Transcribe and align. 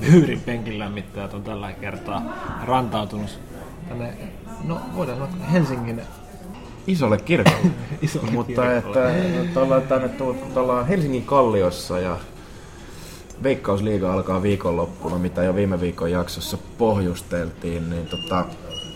Vyyrin 0.00 0.40
penkin 0.40 0.78
lämmittäjät 0.78 1.34
on 1.34 1.42
tällä 1.42 1.72
kertaa 1.72 2.22
rantautunut 2.64 3.40
tänne, 3.88 4.14
no 4.64 4.80
voidaan 4.96 5.18
sanoa 5.18 5.46
Helsingin 5.52 6.00
isolle 6.86 7.18
kirkolle. 7.18 7.70
isolle 8.02 8.30
Mutta 8.30 8.62
kirkolle. 8.62 8.78
että, 8.78 9.42
että 9.42 9.60
ollaan 9.60 9.82
tänne 9.82 10.08
tullut, 10.08 10.56
ollaan 10.56 10.86
Helsingin 10.86 11.24
Kalliossa 11.24 11.98
ja 11.98 12.16
Veikkausliiga 13.42 14.12
alkaa 14.12 14.42
viikonloppuna, 14.42 15.18
mitä 15.18 15.42
jo 15.42 15.54
viime 15.54 15.80
viikon 15.80 16.10
jaksossa 16.10 16.58
pohjusteltiin, 16.78 17.90
niin 17.90 18.06
tota, 18.06 18.44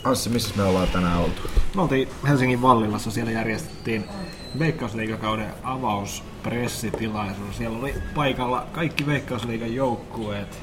Anssi, 0.04 0.30
missä 0.30 0.54
me 0.56 0.62
ollaan 0.62 0.88
tänään 0.88 1.18
oltu? 1.18 1.42
Me 1.74 1.82
oltiin 1.82 2.08
Helsingin 2.28 2.62
Vallilassa, 2.62 3.10
siellä 3.10 3.32
järjestettiin 3.32 4.04
Veikkausliigakauden 4.58 5.54
avauspressitilaisuus. 5.62 7.56
Siellä 7.56 7.78
oli 7.78 7.94
paikalla 8.14 8.66
kaikki 8.72 9.06
Veikkausliigan 9.06 9.74
joukkueet. 9.74 10.62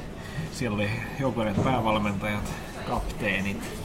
Siellä 0.52 0.74
oli 0.74 0.90
joukkueiden 1.20 1.54
päävalmentajat, 1.64 2.52
kapteenit 2.88 3.80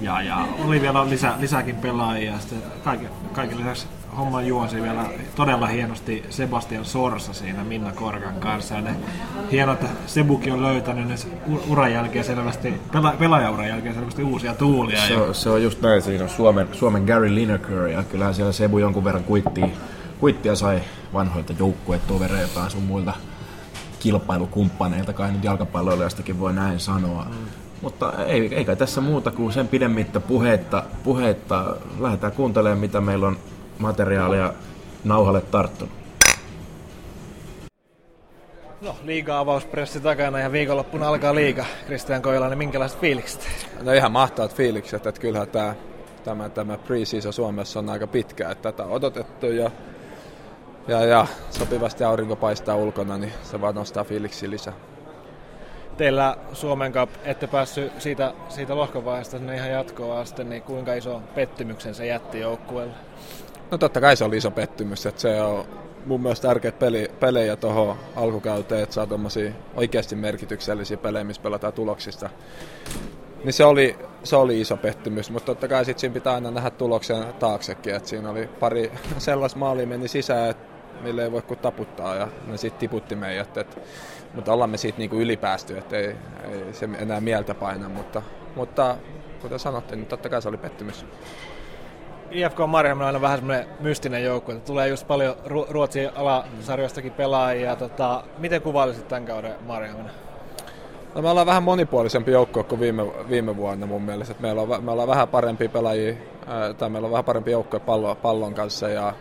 ja, 0.00 0.22
ja 0.22 0.46
oli 0.64 0.80
vielä 0.80 1.10
lisä, 1.10 1.32
lisääkin 1.38 1.76
pelaajia. 1.76 2.38
Sitten 2.38 2.62
kaiken, 2.84 3.08
kaiken 3.32 3.58
lisäksi 3.58 3.86
homman 4.16 4.46
juonsi 4.46 4.82
vielä 4.82 5.04
todella 5.34 5.66
hienosti 5.66 6.24
Sebastian 6.30 6.84
Sorsa 6.84 7.32
siinä 7.32 7.64
Minna 7.64 7.92
Korkan 7.92 8.34
kanssa. 8.34 8.74
Ja 8.74 8.80
ne, 8.80 8.96
hienoa, 9.50 9.74
että 9.74 9.86
Sebukin 10.06 10.52
on 10.52 10.62
löytänyt 10.62 11.08
ne 11.08 11.14
uran 11.68 11.92
jälkeen 11.92 12.24
selvästi, 12.24 12.74
pela, 12.92 13.14
pelaajauran 13.18 13.68
jälkeen 13.68 13.94
selvästi 13.94 14.22
uusia 14.22 14.54
tuulia. 14.54 15.06
Se, 15.06 15.14
se 15.32 15.50
on 15.50 15.62
just 15.62 15.82
näin, 15.82 16.02
siinä 16.02 16.24
on 16.24 16.30
Suomen, 16.30 16.68
Suomen 16.72 17.02
Gary 17.02 17.34
Lineker 17.34 17.86
ja 17.86 18.02
kyllähän 18.02 18.34
siellä 18.34 18.52
Sebu 18.52 18.78
jonkun 18.78 19.04
verran 19.04 19.24
kuittia, 19.24 19.68
kuittia 20.20 20.54
sai 20.54 20.80
vanhoilta 21.12 21.52
joukkuetovereiltaan 21.58 22.70
sun 22.70 22.82
muilta 22.82 23.12
kilpailukumppaneilta, 24.00 25.12
kai 25.12 25.32
nyt 25.32 25.44
jalkapalloilijastakin 25.44 26.40
voi 26.40 26.52
näin 26.52 26.80
sanoa. 26.80 27.24
Mm. 27.24 27.34
Mutta 27.82 28.12
ei, 28.26 28.54
ei 28.54 28.64
kai 28.64 28.76
tässä 28.76 29.00
muuta 29.00 29.30
kuin 29.30 29.52
sen 29.52 29.68
pidemmittä 29.68 30.20
puhetta, 30.20 30.82
puhetta. 31.04 31.76
Lähdetään 32.00 32.32
kuuntelemaan, 32.32 32.78
mitä 32.78 33.00
meillä 33.00 33.26
on 33.26 33.36
materiaalia 33.78 34.52
nauhalle 35.04 35.40
tarttunut. 35.40 35.94
No, 38.80 38.96
liiga 39.04 39.38
avauspressi 39.38 40.00
takana 40.00 40.38
ja 40.38 40.52
viikonloppuna 40.52 41.08
alkaa 41.08 41.34
liiga. 41.34 41.64
Kristian 41.86 42.22
Koilainen, 42.22 42.58
minkälaiset 42.58 43.00
fiilikset? 43.00 43.48
No 43.82 43.92
ihan 43.92 44.12
mahtavat 44.12 44.54
fiilikset, 44.54 45.06
että 45.06 45.20
kyllähän 45.20 45.48
tämä, 45.48 45.74
tämä, 46.24 46.48
tämä 46.48 46.76
pre-season 46.76 47.32
Suomessa 47.32 47.78
on 47.78 47.90
aika 47.90 48.06
pitkä, 48.06 48.50
että 48.50 48.72
tätä 48.72 48.84
on 48.84 48.90
odotettu 48.90 49.46
ja, 49.46 49.70
ja, 50.88 51.04
ja 51.04 51.26
sopivasti 51.50 52.04
aurinko 52.04 52.36
paistaa 52.36 52.76
ulkona, 52.76 53.18
niin 53.18 53.32
se 53.42 53.60
vaan 53.60 53.74
nostaa 53.74 54.04
fiiliksi 54.04 54.50
lisää. 54.50 54.72
Teillä 55.96 56.36
Suomen 56.52 56.92
Cup 56.92 57.10
ette 57.24 57.46
päässyt 57.46 57.92
siitä, 57.98 58.32
siitä 58.48 58.76
lohkovaiheesta 58.76 59.38
sinne 59.38 59.56
ihan 59.56 59.70
jatkoon 59.70 60.18
asti, 60.18 60.44
niin 60.44 60.62
kuinka 60.62 60.94
iso 60.94 61.22
pettymyksen 61.34 61.94
se 61.94 62.06
jätti 62.06 62.40
joukkueelle? 62.40 62.94
No 63.70 63.78
totta 63.78 64.00
kai 64.00 64.16
se 64.16 64.24
oli 64.24 64.36
iso 64.36 64.50
pettymys, 64.50 65.06
että 65.06 65.20
se 65.20 65.42
on 65.42 65.64
mun 66.06 66.20
mielestä 66.20 66.48
tärkeät 66.48 66.78
peli, 66.78 67.10
pelejä 67.20 67.56
tuohon 67.56 67.96
alkukauteen, 68.16 68.82
että 68.82 68.94
saa 68.94 69.06
tommosia 69.06 69.52
oikeasti 69.74 70.16
merkityksellisiä 70.16 70.96
pelejä, 70.96 71.24
missä 71.24 71.42
pelataan 71.42 71.72
tuloksista. 71.72 72.30
Niin 73.44 73.52
se 73.52 73.64
oli, 73.64 73.98
se 74.24 74.36
oli 74.36 74.60
iso 74.60 74.76
pettymys, 74.76 75.30
mutta 75.30 75.46
totta 75.46 75.68
kai 75.68 75.84
sit 75.84 75.98
siinä 75.98 76.14
pitää 76.14 76.34
aina 76.34 76.50
nähdä 76.50 76.70
tuloksen 76.70 77.24
taaksekin, 77.38 77.94
että 77.94 78.08
siinä 78.08 78.30
oli 78.30 78.46
pari 78.60 78.92
sellaista 79.18 79.58
maalia 79.58 79.86
meni 79.86 80.08
sisään, 80.08 80.50
että 80.50 80.69
mille 81.02 81.22
ei 81.22 81.32
voi 81.32 81.42
kuin 81.42 81.58
taputtaa 81.58 82.14
ja 82.14 82.28
ne 82.46 82.56
sitten 82.56 82.80
tiputti 82.80 83.16
meidät. 83.16 83.56
Et, 83.56 83.78
mutta 84.34 84.52
ollaan 84.52 84.70
me 84.70 84.76
siitä 84.76 84.98
niinku 84.98 85.16
ylipäästy, 85.16 85.78
että 85.78 85.96
ei, 85.96 86.16
ei, 86.52 86.72
se 86.72 86.88
enää 86.98 87.20
mieltä 87.20 87.54
paina, 87.54 87.88
mutta, 87.88 88.22
mutta 88.56 88.96
kuten 89.42 89.58
sanottiin, 89.58 89.98
niin 89.98 90.08
totta 90.08 90.28
kai 90.28 90.42
se 90.42 90.48
oli 90.48 90.56
pettymys. 90.56 91.04
IFK 92.30 92.58
Marjamme 92.66 93.04
on 93.04 93.06
aina 93.06 93.20
vähän 93.20 93.38
semmoinen 93.38 93.66
mystinen 93.80 94.24
joukko, 94.24 94.52
että 94.52 94.66
tulee 94.66 94.88
just 94.88 95.06
paljon 95.06 95.36
Ru- 95.46 95.66
Ruotsin 95.70 96.10
alasarjoistakin 96.16 97.12
pelaajia. 97.12 97.76
Tota, 97.76 98.24
miten 98.38 98.62
kuvailisit 98.62 99.08
tämän 99.08 99.26
kauden 99.26 99.54
Marjamme? 99.66 100.10
No 101.14 101.22
me 101.22 101.30
ollaan 101.30 101.46
vähän 101.46 101.62
monipuolisempi 101.62 102.30
joukko 102.30 102.64
kuin 102.64 102.80
viime, 102.80 103.02
viime 103.28 103.56
vuonna 103.56 103.86
mun 103.86 104.02
mielestä. 104.02 104.32
Et 104.32 104.40
meillä 104.40 104.62
on, 104.62 104.84
me 104.84 104.90
ollaan 104.90 105.08
vähän 105.08 105.28
parempi 105.28 105.68
pelaajia, 105.68 106.14
ää, 106.46 106.74
tai 106.74 106.90
meillä 106.90 107.06
on 107.06 107.12
vähän 107.12 107.24
parempi 107.24 107.50
joukko 107.50 107.80
pallo, 107.80 108.14
pallon 108.14 108.54
kanssa 108.54 108.88
ja, 108.88 109.12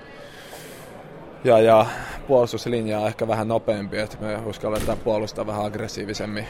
ja, 1.43 1.59
ja 1.59 1.85
puolustuslinja 2.27 2.99
on 2.99 3.07
ehkä 3.07 3.27
vähän 3.27 3.47
nopeampi, 3.47 3.99
että 3.99 4.17
me 4.21 4.37
uskalletaan 4.45 4.97
puolustaa 4.97 5.47
vähän 5.47 5.65
aggressiivisemmin 5.65 6.47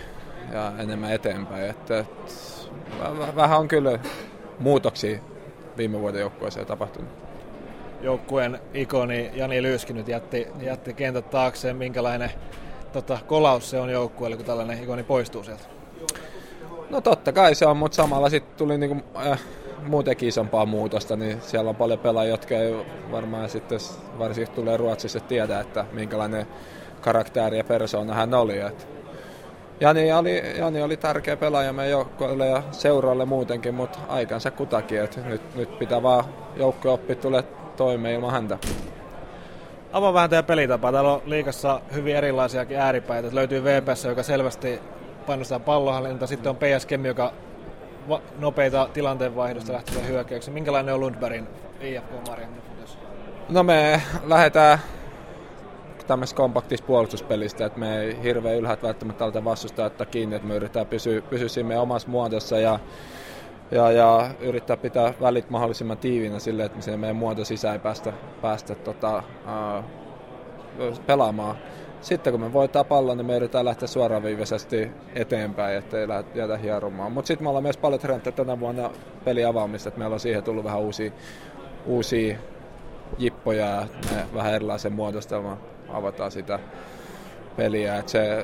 ja 0.54 0.72
enemmän 0.80 1.12
eteenpäin. 1.12 1.70
Et, 1.70 1.92
et, 1.92 2.08
vä- 3.02 3.36
vähän 3.36 3.60
on 3.60 3.68
kyllä 3.68 4.00
muutoksia 4.60 5.20
viime 5.78 6.00
vuoden 6.00 6.22
joukkueeseen 6.22 6.66
tapahtunut. 6.66 7.10
Joukkueen 8.02 8.60
ikoni 8.74 9.32
Jani 9.34 9.62
Lyyski 9.62 9.94
nyt 9.94 10.08
jätti, 10.08 10.48
jätti 10.62 10.94
kentät 10.94 11.30
taakseen. 11.30 11.76
Minkälainen 11.76 12.32
tota, 12.94 13.20
kolaus 13.28 13.70
se 13.70 13.80
on 13.80 13.90
joukkueelle, 13.90 14.38
kun 14.38 14.46
tällainen 14.46 14.84
ikoni 14.84 15.04
poistuu 15.04 15.44
sieltä? 15.44 15.64
No 16.90 17.02
totta 17.02 17.32
kai 17.32 17.56
se 17.56 17.66
on, 17.66 17.78
mutta 17.78 17.96
samalla 17.96 18.30
sitten 18.30 18.58
tuli 18.58 18.78
niinku, 18.78 19.04
äh, 19.28 19.40
muutenkin 19.84 20.30
isompaa 20.30 20.66
muutosta, 20.66 21.16
niin 21.16 21.42
siellä 21.42 21.70
on 21.70 21.76
paljon 21.76 22.00
pelaajia, 22.00 22.34
jotka 22.34 22.56
ei 22.56 22.76
varmaan 23.12 23.50
sitten, 23.50 23.80
varsinkin 24.20 24.56
tulee 24.56 24.78
Ruotsissa, 24.78 25.20
tietää, 25.20 25.62
että 25.62 25.86
minkälainen 25.92 26.48
karakteri 27.02 27.58
ja 27.58 27.64
persoona 27.64 28.14
hän 28.14 28.34
oli. 28.34 28.60
Et 28.60 28.88
Jani, 29.80 30.14
oli, 30.14 30.44
Jani 30.58 30.82
oli 30.82 30.98
tärkeä 30.98 31.38
pelaaja 31.38 31.74
meidän 31.74 31.92
joukkueelle 31.92 32.48
ja 32.48 32.64
seuraalle 32.72 33.26
muutenkin, 33.26 33.76
mutta 33.76 34.00
aikansa 34.08 34.52
kutakin. 34.52 35.02
Et 35.02 35.26
nyt, 35.26 35.56
nyt 35.56 35.80
pitää 35.80 36.04
vaan 36.04 36.24
joukkue 36.56 36.92
oppia 36.92 37.16
tulee 37.16 37.44
toimeen 37.78 38.16
ilman 38.16 38.32
häntä. 38.32 38.58
Avaa 39.94 40.14
vähän 40.14 40.30
teidän 40.30 40.46
pelitapaa. 40.46 40.92
Täällä 40.92 41.14
on 41.14 41.22
liikassa 41.26 41.82
hyvin 41.94 42.16
erilaisiakin 42.16 42.78
ääripäitä. 42.78 43.30
Löytyy 43.32 43.64
VPS, 43.64 44.06
joka 44.06 44.24
selvästi 44.24 44.80
painostaa 45.28 45.60
pallohallinta. 45.60 46.28
Sitten 46.28 46.50
on 46.50 46.56
PS 46.56 46.86
Kemi, 46.86 47.08
joka 47.08 47.34
nopeita 48.40 48.90
tilanteenvaihdosta 48.94 49.74
lähtee 49.74 50.08
hyökkäyksiä. 50.08 50.54
Minkälainen 50.54 50.94
on 50.94 51.00
Lundbergin 51.00 51.48
IFK 51.82 52.28
Marjan? 52.28 52.50
No 53.50 53.64
me 53.64 54.02
lähdetään 54.24 54.80
tämmöistä 56.08 56.36
kompaktista 56.36 56.88
puolustuspelistä, 56.88 57.66
että 57.66 57.80
me 57.80 58.00
ei 58.00 58.24
hirveän 58.24 58.56
ylhäältä 58.56 58.88
välttämättä 58.88 59.26
alta 59.26 59.46
vastustaa 59.46 59.90
kiinni, 59.90 60.36
että 60.36 60.48
me 60.48 60.56
yritetään 60.56 60.88
pysyä, 60.88 61.22
pysyä 61.22 61.48
siinä 61.48 61.68
meidän 61.68 61.84
omassa 61.84 62.08
muodossa 62.08 62.60
ja, 62.60 62.80
ja, 63.72 63.92
ja 63.92 64.30
yrittää 64.40 64.78
pitää 64.78 65.14
välit 65.22 65.50
mahdollisimman 65.50 65.98
tiivinä 65.98 66.40
sille, 66.40 66.66
että 66.66 66.92
me 66.92 66.98
meidän 66.98 67.16
muoto 67.16 67.46
sisään 67.46 67.74
ei 67.74 67.80
päästä, 67.80 68.14
päästä 68.42 68.76
tota, 68.76 69.24
ää, 69.46 69.84
pelaamaan. 71.06 71.56
Sitten 72.02 72.34
kun 72.34 72.42
me 72.42 72.54
voittaa 72.54 72.84
pallon, 72.84 73.18
niin 73.18 73.26
me 73.26 73.36
yritetään 73.36 73.66
lähteä 73.66 73.88
suoraviivaisesti 73.88 74.92
eteenpäin, 75.16 75.78
ettei 75.78 76.08
jäädä 76.36 76.58
hieromaan. 76.58 77.12
Mutta 77.12 77.28
sitten 77.28 77.46
me 77.46 77.50
ollaan 77.50 77.64
myös 77.64 77.78
paljon 77.78 78.02
trendtä 78.02 78.32
tänä 78.32 78.60
vuonna 78.60 78.92
peliavaamista, 79.26 79.90
että 79.90 80.00
meillä 80.00 80.14
on 80.14 80.20
siihen 80.20 80.44
tullut 80.44 80.64
vähän 80.64 80.80
uusia, 80.80 81.12
uusia 81.86 82.38
jippoja 83.18 83.66
ja 83.66 83.88
vähän 84.34 84.54
erilaisen 84.54 84.94
muodostelman 84.94 85.58
avataan 85.90 86.32
sitä 86.32 86.60
peliä. 87.58 87.98
Et 87.98 88.10
se, 88.10 88.44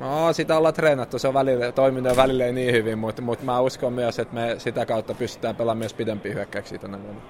no, 0.00 0.32
sitä 0.32 0.56
ollaan 0.56 0.74
treenattu, 0.74 1.18
se 1.18 1.28
on 1.28 1.34
välillä, 1.34 1.72
toiminut 1.72 2.16
välillä 2.16 2.44
ei 2.44 2.52
niin 2.52 2.72
hyvin, 2.74 2.98
mutta, 2.98 3.22
mutta 3.22 3.44
mä 3.44 3.60
uskon 3.60 3.92
myös, 3.92 4.18
että 4.18 4.34
me 4.34 4.54
sitä 4.58 4.86
kautta 4.86 5.14
pystytään 5.14 5.56
pelaamaan 5.56 5.78
myös 5.78 5.94
pidempiä 5.94 6.34
hyökkäyksiä 6.34 6.78
tänä 6.78 7.02
vuonna. 7.02 7.20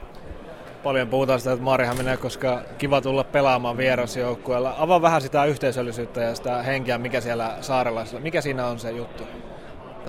Paljon 0.82 1.08
puhutaan 1.08 1.40
sitä, 1.40 1.52
että 1.52 1.64
menee, 1.94 2.16
koska 2.16 2.62
kiva 2.78 3.00
tulla 3.00 3.24
pelaamaan 3.24 3.76
vierasjoukkueella. 3.76 4.74
Avaa 4.78 5.02
vähän 5.02 5.20
sitä 5.20 5.44
yhteisöllisyyttä 5.44 6.20
ja 6.20 6.34
sitä 6.34 6.62
henkeä, 6.62 6.98
mikä 6.98 7.20
siellä 7.20 7.54
saarelaisilla, 7.60 8.20
mikä 8.20 8.40
siinä 8.40 8.66
on 8.66 8.78
se 8.78 8.90
juttu? 8.90 9.24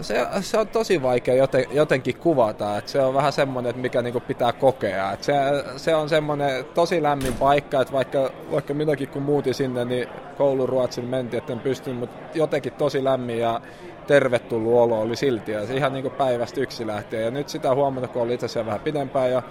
Se, 0.01 0.27
se 0.41 0.57
on 0.57 0.67
tosi 0.67 1.01
vaikea 1.01 1.35
joten, 1.35 1.65
jotenkin 1.71 2.17
kuvata, 2.17 2.77
että 2.77 2.91
se 2.91 3.01
on 3.01 3.13
vähän 3.13 3.33
semmoinen, 3.33 3.77
mikä 3.77 4.01
niinku 4.01 4.19
pitää 4.19 4.53
kokea. 4.53 5.11
Et 5.11 5.23
se, 5.23 5.33
se 5.77 5.95
on 5.95 6.09
semmoinen 6.09 6.65
tosi 6.65 7.03
lämmin 7.03 7.33
paikka, 7.33 7.81
että 7.81 7.93
vaikka, 7.93 8.31
vaikka 8.51 8.73
minäkin 8.73 9.07
kun 9.07 9.21
muutin 9.21 9.53
sinne, 9.53 9.85
niin 9.85 10.07
kouluruotsin 10.37 11.05
mentiin, 11.05 11.37
että 11.37 11.53
en 11.53 11.59
pystynyt, 11.59 11.99
mutta 11.99 12.37
jotenkin 12.37 12.73
tosi 12.73 13.03
lämmin 13.03 13.39
ja 13.39 13.61
tervetullut 14.07 14.73
olo 14.73 15.01
oli 15.01 15.15
silti 15.15 15.51
ja 15.51 15.67
se 15.67 15.73
ihan 15.73 15.93
niin 15.93 16.03
kuin 16.03 16.13
päivästä 16.13 16.61
yksi 16.61 16.87
lähtien. 16.87 17.23
Ja 17.23 17.31
nyt 17.31 17.49
sitä 17.49 17.75
huomannut, 17.75 18.11
kun 18.11 18.21
oli 18.21 18.33
itse 18.33 18.45
asiassa 18.45 18.65
vähän 18.65 18.79
pidempään 18.79 19.31
ja 19.31 19.43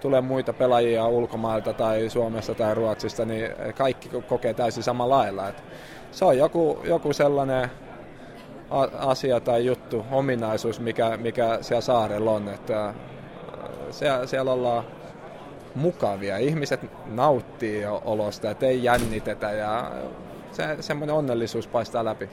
tulee 0.00 0.20
muita 0.20 0.52
pelaajia 0.52 1.06
ulkomailta 1.06 1.72
tai 1.72 2.08
Suomesta 2.08 2.54
tai 2.54 2.74
Ruotsista, 2.74 3.24
niin 3.24 3.50
kaikki 3.74 4.08
kokee 4.08 4.54
täysin 4.54 4.82
samalla 4.82 5.16
lailla. 5.16 5.48
Et 5.48 5.62
se 6.12 6.24
on 6.24 6.38
joku, 6.38 6.78
joku 6.84 7.12
sellainen 7.12 7.70
asia 8.98 9.40
tai 9.40 9.66
juttu, 9.66 10.06
ominaisuus, 10.10 10.80
mikä, 10.80 11.16
mikä 11.16 11.58
siellä 11.60 11.80
saarella 11.80 12.30
on. 12.30 12.48
Että 12.48 12.94
siellä, 13.90 14.26
siellä 14.26 14.52
ollaan 14.52 14.84
mukavia. 15.74 16.38
Ihmiset 16.38 16.80
nauttii 17.06 17.86
olosta, 18.04 18.50
että 18.50 18.66
ei 18.66 18.84
jännitetä 18.84 19.52
ja 19.52 19.90
se, 20.52 20.76
semmoinen 20.80 21.16
onnellisuus 21.16 21.66
paistaa 21.66 22.04
läpi. 22.04 22.28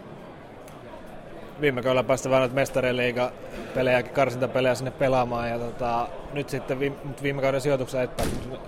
Viime 1.62 1.82
kaudella 1.82 2.04
päästä 2.04 2.30
vähän 2.30 2.52
mestariliiga 2.54 3.32
pelejä, 3.76 4.04
karsintapelejä 4.04 4.76
sinne 4.76 4.92
pelaamaan 4.92 5.50
ja 5.50 5.60
tota, 5.60 6.08
nyt 6.34 6.50
sitten 6.50 6.80
viime, 6.80 6.96
viime 7.24 7.42
kauden 7.42 7.62
sijoituksen 7.62 8.02
et 8.02 8.24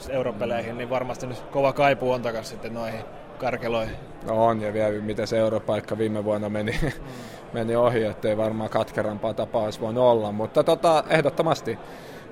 europeleihin, 0.09 0.77
niin 0.77 0.89
varmasti 0.89 1.27
nyt 1.27 1.39
kova 1.39 1.73
kaipuu 1.73 2.11
on 2.11 2.21
takaisin 2.21 2.51
sitten 2.51 2.73
noihin 2.73 3.05
karkeloihin. 3.37 3.95
No 4.25 4.45
on 4.45 4.61
ja 4.61 4.73
vielä 4.73 5.01
miten 5.01 5.27
se 5.27 5.37
europaikka 5.37 5.97
viime 5.97 6.23
vuonna 6.23 6.49
meni, 6.49 6.79
mm. 6.81 6.91
meni 7.53 7.75
ohi, 7.75 8.03
ettei 8.03 8.37
varmaan 8.37 8.69
katkerampaa 8.69 9.33
tapaa 9.33 9.63
olisi 9.63 9.79
voinut 9.79 10.03
olla, 10.03 10.31
mutta 10.31 10.63
tota, 10.63 11.03
ehdottomasti 11.09 11.79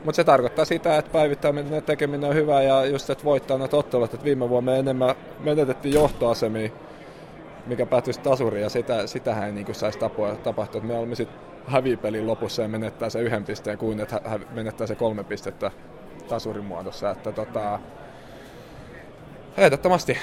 mutta 0.04 0.16
se 0.16 0.24
tarkoittaa 0.24 0.66
sitä, 0.66 0.98
että 0.98 1.12
päivittäminen 1.12 1.84
tekeminen 1.84 2.30
on 2.30 2.36
hyvä 2.36 2.62
ja 2.62 2.86
just, 2.86 3.10
että 3.10 3.24
voittaa 3.24 3.58
noita 3.58 3.78
ottelut, 3.78 4.14
että 4.14 4.26
viime 4.26 4.50
vuonna 4.50 4.72
me 4.72 4.80
enemmän 4.80 5.16
menetettiin 5.40 5.96
johtoasemia, 5.96 6.70
mikä 7.66 7.86
päätyi 7.86 8.14
tasuriin 8.14 8.64
ja 8.64 8.70
sitä, 8.70 9.08
sitähän 9.08 9.44
ei 9.44 9.52
niin 9.52 9.76
saisi 9.76 10.00
tapahtua, 10.44 10.82
me 10.82 10.98
olemme 10.98 11.16
sitten 11.16 11.40
hävipelin 11.68 12.28
lopussa 12.28 12.62
ja 12.62 12.68
menettää 12.68 13.10
se 13.10 13.20
yhden 13.20 13.44
pisteen 13.44 13.78
kuin 13.78 14.00
että 14.00 14.22
menettää 14.52 14.88
se 14.88 14.96
kolme 14.96 15.24
pistettä 15.24 15.72
tasurin 16.28 16.66
muodossa. 16.66 17.12
Että 17.12 17.32
tota, 17.32 17.80
ehdottomasti 19.58 20.18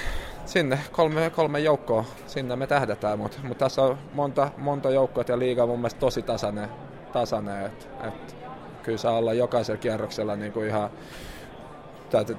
sinne 0.51 0.79
kolme, 0.91 1.29
kolme 1.29 1.59
joukkoa, 1.59 2.05
sinne 2.27 2.55
me 2.55 2.67
tähdätään, 2.67 3.19
mutta 3.19 3.37
mut 3.43 3.57
tässä 3.57 3.81
on 3.81 3.97
monta, 4.13 4.51
monta 4.57 4.89
joukkoa 4.89 5.23
ja 5.27 5.39
liiga 5.39 5.63
on 5.63 5.69
mun 5.69 5.79
mielestä 5.79 5.99
tosi 5.99 6.21
tasainen, 6.21 6.69
tasainen 7.13 7.65
että 7.65 8.07
et 8.07 8.35
kyllä 8.83 8.97
saa 8.97 9.17
olla 9.17 9.33
jokaisella 9.33 9.81
kierroksella 9.81 10.35
niin 10.35 10.53
kuin 10.53 10.67
ihan 10.67 10.89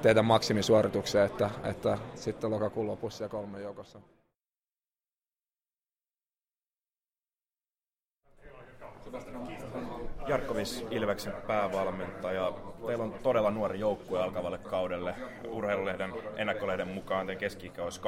tehdä 0.01 0.21
maksimisuorituksia, 0.21 1.23
että, 1.23 1.49
että 1.63 1.97
sitten 2.15 2.51
lokakuun 2.51 2.87
lopussa 2.87 3.23
ja 3.23 3.29
kolme 3.29 3.61
joukossa. 3.61 3.99
Jarkkovis 10.27 10.85
Ilveksen 10.91 11.33
päävalmentaja. 11.47 12.53
Teillä 12.87 13.03
on 13.03 13.13
todella 13.23 13.51
nuori 13.51 13.79
joukkue 13.79 14.21
alkavalle 14.21 14.57
kaudelle. 14.57 15.15
Urheilulehden 15.49 16.13
ennakkolehden 16.35 16.87
mukaan 16.87 17.25
teidän 17.25 17.39
keski 17.39 17.71
olisi 17.77 18.01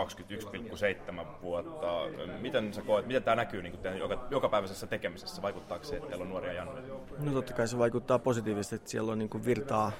21,7 1.11 1.25
vuotta. 1.41 1.87
Miten 2.41 2.73
sä 2.73 2.81
koet, 2.81 3.07
miten 3.07 3.23
tämä 3.23 3.35
näkyy 3.35 3.61
niin 3.61 3.77
teidän 3.77 3.99
joka, 3.99 4.27
jokapäiväisessä 4.29 4.87
tekemisessä? 4.87 5.41
Vaikuttaako 5.41 5.83
se, 5.83 5.95
että 5.95 6.07
teillä 6.07 6.23
on 6.23 6.29
nuoria 6.29 6.53
jannoja? 6.53 6.81
No 7.19 7.31
totta 7.31 7.53
kai 7.53 7.67
se 7.67 7.77
vaikuttaa 7.77 8.19
positiivisesti, 8.19 8.75
että 8.75 8.89
siellä 8.89 9.11
on 9.11 9.19
niin 9.19 9.45
virtaa 9.45 9.91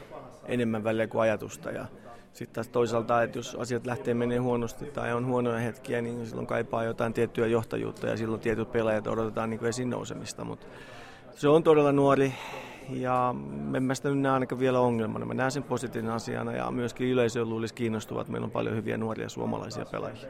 enemmän 0.46 0.84
välillä 0.84 1.08
kuin 1.08 1.22
ajatusta. 1.22 1.72
Ja 1.72 1.86
sitten 2.34 2.56
taas 2.56 2.68
toisaalta, 2.68 3.24
että 3.24 3.40
jos 3.40 3.56
asiat 3.56 3.86
lähtee 3.86 4.14
menee 4.14 4.38
huonosti 4.38 4.86
tai 4.86 5.14
on 5.14 5.26
huonoja 5.26 5.60
hetkiä, 5.60 6.02
niin 6.02 6.26
silloin 6.26 6.48
kaipaa 6.48 6.84
jotain 6.84 7.14
tiettyä 7.14 7.48
johtajuutta 7.48 8.08
ja 8.08 8.18
silloin 8.18 8.42
tietyt 8.42 8.72
pelaajat 8.72 9.08
odotetaan 9.08 9.50
niin 9.50 9.66
esiin 9.66 9.90
nousemista. 9.90 10.44
Mutta 10.44 10.68
se 11.36 11.48
on 11.48 11.64
todella 11.64 11.92
nuori 11.92 12.34
ja 12.90 13.36
en 13.76 13.84
mä 13.84 13.96
sitä 13.96 14.10
näe 14.10 14.32
ainakaan 14.32 14.60
vielä 14.60 14.80
ongelmana. 14.80 15.26
Mä 15.26 15.34
näen 15.34 15.52
sen 15.52 15.64
positiivinen 15.64 16.16
asiana 16.16 16.52
ja 16.52 16.72
myöskin 16.72 17.08
yleisö 17.08 17.46
luulisi 17.46 17.74
kiinnostuvat. 17.74 18.30
Meillä 18.30 18.46
on 18.46 18.52
paljon 18.52 18.76
hyviä 18.76 18.98
nuoria 18.98 19.30
suomalaisia 19.30 19.86
pelaajia. 19.86 20.28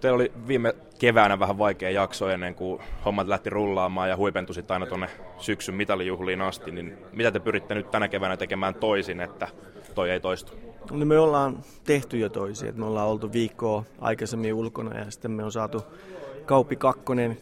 Teillä 0.00 0.16
oli 0.16 0.32
viime 0.48 0.74
keväänä 0.98 1.38
vähän 1.38 1.58
vaikea 1.58 1.90
jakso 1.90 2.28
ennen 2.28 2.54
kuin 2.54 2.82
hommat 3.04 3.28
lähti 3.28 3.50
rullaamaan 3.50 4.08
ja 4.08 4.16
huipentusi 4.16 4.64
aina 4.68 4.86
tuonne 4.86 5.08
syksyn 5.38 5.74
mitalijuhliin 5.74 6.42
asti. 6.42 6.70
Niin 6.70 6.98
mitä 7.12 7.30
te 7.30 7.40
pyritte 7.40 7.74
nyt 7.74 7.90
tänä 7.90 8.08
keväänä 8.08 8.36
tekemään 8.36 8.74
toisin, 8.74 9.20
että 9.20 9.48
toi 9.94 10.10
ei 10.10 10.20
toistu? 10.20 10.52
No 10.90 11.06
me 11.06 11.18
ollaan 11.18 11.58
tehty 11.84 12.18
jo 12.18 12.28
toisin. 12.28 12.80
Me 12.80 12.86
ollaan 12.86 13.08
oltu 13.08 13.32
viikkoa 13.32 13.84
aikaisemmin 14.00 14.54
ulkona 14.54 14.98
ja 14.98 15.10
sitten 15.10 15.30
me 15.30 15.44
on 15.44 15.52
saatu 15.52 15.82
Kauppi 16.46 16.76
Kakkonen 16.76 17.38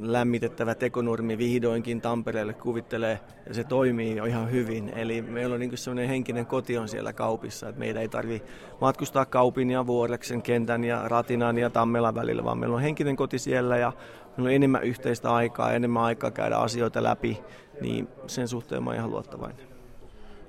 lämmitettävä 0.00 0.74
tekonurmi 0.74 1.38
vihdoinkin 1.38 2.00
Tampereelle 2.00 2.52
kuvittelee 2.52 3.20
ja 3.48 3.54
se 3.54 3.64
toimii 3.64 4.16
jo 4.16 4.24
ihan 4.24 4.50
hyvin. 4.50 4.92
Eli 4.96 5.22
meillä 5.22 5.54
on 5.54 5.60
niin 5.60 5.78
sellainen 5.78 6.08
henkinen 6.08 6.46
koti 6.46 6.78
on 6.78 6.88
siellä 6.88 7.12
kaupissa, 7.12 7.68
että 7.68 7.78
meidän 7.78 8.02
ei 8.02 8.08
tarvi 8.08 8.42
matkustaa 8.80 9.24
kaupin 9.24 9.70
ja 9.70 9.86
vuoreksen 9.86 10.42
kentän 10.42 10.84
ja 10.84 11.08
ratinan 11.08 11.58
ja 11.58 11.70
tammelan 11.70 12.14
välillä, 12.14 12.44
vaan 12.44 12.58
meillä 12.58 12.76
on 12.76 12.82
henkinen 12.82 13.16
koti 13.16 13.38
siellä 13.38 13.76
ja 13.76 13.92
meillä 14.36 14.48
on 14.48 14.54
enemmän 14.54 14.82
yhteistä 14.82 15.34
aikaa, 15.34 15.72
enemmän 15.72 16.02
aikaa 16.02 16.30
käydä 16.30 16.56
asioita 16.56 17.02
läpi, 17.02 17.40
niin 17.80 18.08
sen 18.26 18.48
suhteen 18.48 18.82
mä 18.82 18.90
oon 18.90 18.96
ihan 18.96 19.10
luottavainen. 19.10 19.66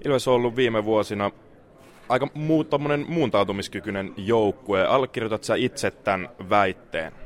Ilves 0.05 0.27
on 0.27 0.33
ollut 0.33 0.55
viime 0.55 0.85
vuosina 0.85 1.31
aika 2.09 2.27
muu, 2.33 2.65
muuntautumiskykyinen 3.07 4.13
joukkue. 4.17 4.85
Allekirjoitat 4.85 5.43
sä 5.43 5.55
itse 5.55 5.91
tämän 5.91 6.29
väitteen? 6.49 7.24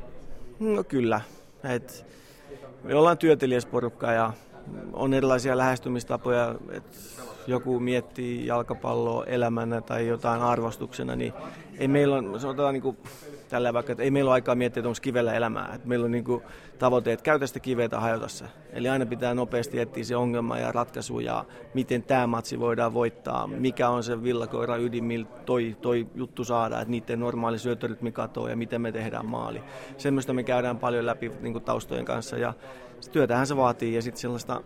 No 0.59 0.83
kyllä. 0.83 1.21
Et 1.63 2.05
me 2.83 2.95
ollaan 2.95 3.17
työtelijäsporukka 3.17 4.11
ja 4.11 4.33
on 4.93 5.13
erilaisia 5.13 5.57
lähestymistapoja. 5.57 6.55
Et 6.71 6.83
joku 7.47 7.79
miettii 7.79 8.47
jalkapalloa 8.47 9.25
elämänä 9.25 9.81
tai 9.81 10.07
jotain 10.07 10.41
arvostuksena, 10.41 11.15
niin 11.15 11.33
ei 11.77 11.87
meillä 11.87 12.15
on, 12.15 12.39
sanotaan 12.39 12.73
niin 12.73 12.81
kuin, 12.81 12.97
tällä 13.49 13.73
vaikka, 13.73 13.91
että 13.91 14.03
ei 14.03 14.11
meillä 14.11 14.29
ole 14.29 14.33
aikaa 14.33 14.55
miettiä, 14.55 14.81
että 14.81 14.89
onko 14.89 14.99
kivellä 15.01 15.33
elämää. 15.33 15.71
Että 15.75 15.87
meillä 15.87 16.05
on 16.05 16.11
niin 16.11 16.23
kuin, 16.23 16.43
tavoite, 16.79 17.13
että 17.13 17.23
käytä 17.23 17.47
sitä 17.47 17.59
kiveä 17.59 17.89
hajota 17.95 18.27
se. 18.27 18.45
Eli 18.73 18.89
aina 18.89 19.05
pitää 19.05 19.33
nopeasti 19.33 19.79
etsiä 19.79 20.03
se 20.03 20.15
ongelma 20.15 20.57
ja 20.57 20.71
ratkaisu 20.71 21.19
ja 21.19 21.45
miten 21.73 22.03
tämä 22.03 22.27
matsi 22.27 22.59
voidaan 22.59 22.93
voittaa, 22.93 23.47
mikä 23.47 23.89
on 23.89 24.03
se 24.03 24.23
villakoira 24.23 24.77
ydin, 24.77 25.03
millä 25.03 25.27
toi, 25.45 25.77
toi 25.81 26.07
juttu 26.15 26.43
saadaan, 26.43 26.81
että 26.81 26.91
niiden 26.91 27.19
normaali 27.19 27.59
syöttörytmi 27.59 28.11
katoaa 28.11 28.49
ja 28.49 28.57
miten 28.57 28.81
me 28.81 28.91
tehdään 28.91 29.25
maali. 29.25 29.63
Semmoista 29.97 30.33
me 30.33 30.43
käydään 30.43 30.77
paljon 30.77 31.05
läpi 31.05 31.31
niin 31.41 31.53
kuin 31.53 31.63
taustojen 31.63 32.05
kanssa 32.05 32.37
ja 32.37 32.53
työtähän 33.11 33.47
se 33.47 33.57
vaatii 33.57 33.93
ja 33.93 34.01
sitten 34.01 34.21
sellaista 34.21 34.61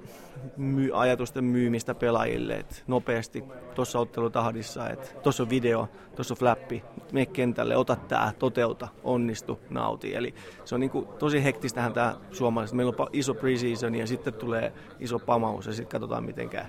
my- 0.58 0.92
ajatusten 0.94 1.44
myymistä 1.44 1.96
pelaajille, 1.96 2.54
että 2.54 2.76
nopeasti 2.88 3.44
tuossa 3.76 4.00
ottelutahdissa, 4.00 4.90
että 4.90 5.08
tuossa 5.24 5.44
on 5.44 5.50
video, 5.50 5.90
tuossa 6.16 6.34
on 6.34 6.38
flappi, 6.38 6.84
me 7.12 7.26
kentälle, 7.26 7.78
ota 7.78 7.96
tämä, 7.96 8.34
toteuta, 8.40 8.88
onnistu, 9.04 9.60
nauti. 9.70 10.16
Eli 10.16 10.34
se 10.66 10.76
on 10.76 10.82
niin 10.82 10.92
kuin 10.92 11.08
tosi 11.20 11.44
hektistähän 11.44 11.94
tämä 11.94 12.16
suomalaiset. 12.32 12.76
Meillä 12.76 12.94
on 12.98 13.08
iso 13.14 13.34
preseason 13.34 13.96
ja 13.96 14.08
sitten 14.08 14.34
tulee 14.34 14.74
iso 15.00 15.20
pamaus 15.20 15.66
ja 15.66 15.74
sitten 15.74 15.92
katsotaan 15.92 16.24
miten 16.24 16.50
käy. 16.50 16.66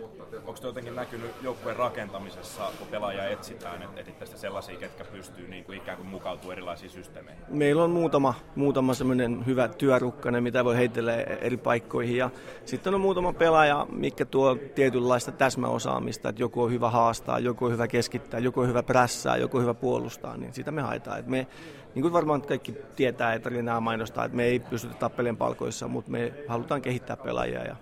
Onko 0.47 0.57
se 0.57 0.67
jotenkin 0.67 0.95
näkynyt 0.95 1.31
joukkueen 1.43 1.77
rakentamisessa, 1.77 2.63
kun 2.79 2.87
pelaajia 2.87 3.29
etsitään, 3.29 3.83
että 3.83 4.01
etsitte 4.01 4.37
sellaisia, 4.37 4.77
ketkä 4.77 5.05
pystyy 5.05 5.49
niin 5.49 5.65
kuin 5.65 5.79
ikään 5.79 5.97
kuin 5.97 6.09
mukautumaan 6.09 6.53
erilaisiin 6.53 6.91
systeemeihin? 6.91 7.45
Meillä 7.49 7.85
on 7.85 7.91
muutama, 7.91 8.35
muutama 8.57 8.95
semmoinen 8.95 9.47
hyvä 9.47 9.69
työrukkainen, 9.69 10.43
mitä 10.43 10.65
voi 10.65 10.77
heitellä 10.77 11.15
eri 11.17 11.57
paikkoihin. 11.57 12.17
Ja 12.17 12.31
sitten 12.65 12.95
on 12.95 13.01
muutama 13.01 13.33
pelaaja, 13.33 13.87
mikä 13.93 14.25
tuo 14.25 14.55
tietynlaista 14.75 15.33
täsmäosaamista, 15.33 16.29
että 16.29 16.43
joku 16.43 16.63
on 16.63 16.71
hyvä 16.71 16.91
haastaa, 16.91 17.39
joku 17.39 17.65
on 17.65 17.73
hyvä 17.73 17.89
keskittää, 17.89 18.41
joku 18.41 18.61
on 18.61 18.69
hyvä 18.69 18.83
prässää, 18.83 19.37
joku 19.37 19.57
on 19.57 19.63
hyvä 19.63 19.75
puolustaa, 19.75 20.37
niin 20.37 20.53
sitä 20.53 20.71
me 20.71 20.83
haetaan. 20.83 21.19
Et 21.19 21.27
me, 21.27 21.47
niin 21.95 22.03
kuin 22.03 22.13
varmaan 22.13 22.43
kaikki 22.43 22.77
tietää, 22.97 23.35
että 23.35 23.51
nämä 23.51 23.81
mainostaa, 23.81 24.25
että 24.25 24.37
me 24.37 24.45
ei 24.45 24.59
pystytä 24.59 24.95
tappelemaan 24.95 25.37
palkoissa, 25.37 25.89
mutta 25.89 26.11
me 26.11 26.33
halutaan 26.49 26.83
kehittää 26.83 27.17
pelaajia 27.17 27.65
ja 27.65 27.77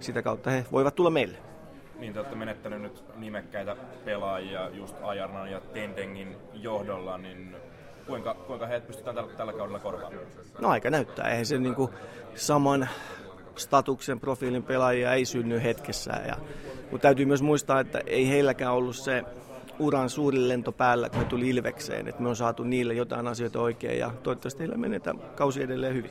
sitä 0.00 0.22
kautta 0.22 0.50
he 0.50 0.64
voivat 0.72 0.94
tulla 0.94 1.10
meille. 1.10 1.45
Niin 1.98 2.12
te 2.12 2.18
olette 2.18 2.36
menettänyt 2.36 2.82
nyt 2.82 3.04
nimekkäitä 3.16 3.76
pelaajia 4.04 4.68
just 4.68 4.96
Ajarnan 5.02 5.50
ja 5.50 5.60
Tendengin 5.60 6.36
johdolla, 6.54 7.18
niin 7.18 7.56
kuinka, 8.06 8.34
kuinka 8.34 8.66
heidät 8.66 8.86
pystytään 8.86 9.16
tällä, 9.16 9.32
tällä 9.32 9.52
kaudella 9.52 9.78
korvaamaan? 9.78 10.24
No 10.60 10.68
aika 10.68 10.90
näyttää. 10.90 11.30
Eihän 11.30 11.46
se 11.46 11.58
niinku 11.58 11.90
saman 12.34 12.88
statuksen 13.56 14.20
profiilin 14.20 14.62
pelaajia 14.62 15.12
ei 15.12 15.24
synny 15.24 15.62
hetkessä. 15.62 16.12
Ja, 16.26 16.36
mutta 16.90 17.02
täytyy 17.02 17.24
myös 17.26 17.42
muistaa, 17.42 17.80
että 17.80 18.00
ei 18.06 18.28
heilläkään 18.28 18.72
ollut 18.72 18.96
se 18.96 19.24
uran 19.78 20.10
suurin 20.10 20.48
lento 20.48 20.72
päällä, 20.72 21.08
kun 21.08 21.18
me 21.18 21.24
tuli 21.24 21.48
Ilvekseen. 21.48 22.08
Että 22.08 22.22
me 22.22 22.28
on 22.28 22.36
saatu 22.36 22.62
niille 22.62 22.94
jotain 22.94 23.26
asioita 23.26 23.60
oikein 23.60 23.98
ja 23.98 24.10
toivottavasti 24.22 24.60
heillä 24.60 24.76
menee 24.76 25.00
kausi 25.34 25.62
edelleen 25.62 25.94
hyvin. 25.94 26.10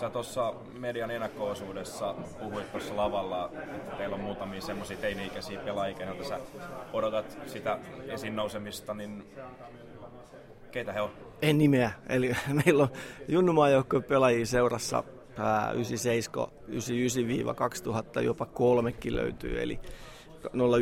Sä 0.00 0.10
tuossa 0.10 0.54
median 0.78 1.10
ennakko-osuudessa 1.10 2.14
puhuit 2.38 2.72
tuossa 2.72 2.96
lavalla, 2.96 3.50
että 3.76 3.96
teillä 3.96 4.14
on 4.14 4.20
muutamia 4.20 4.60
semmoisia 4.60 4.96
teini-ikäisiä 4.96 5.60
pelaajia, 5.60 6.06
joita 6.06 6.24
sä 6.24 6.40
odotat 6.92 7.38
sitä 7.46 7.78
esiin 8.08 8.36
nousemista, 8.36 8.94
niin 8.94 9.24
keitä 10.70 10.92
he 10.92 11.00
on? 11.00 11.10
En 11.42 11.58
nimeä. 11.58 11.90
Eli 12.08 12.36
meillä 12.64 12.82
on 12.82 12.88
junnumaajoukkojen 13.28 14.04
pelaajia 14.04 14.46
seurassa 14.46 15.04
97-2000 18.18 18.20
jopa 18.20 18.46
kolmekin 18.46 19.16
löytyy, 19.16 19.62
eli 19.62 19.80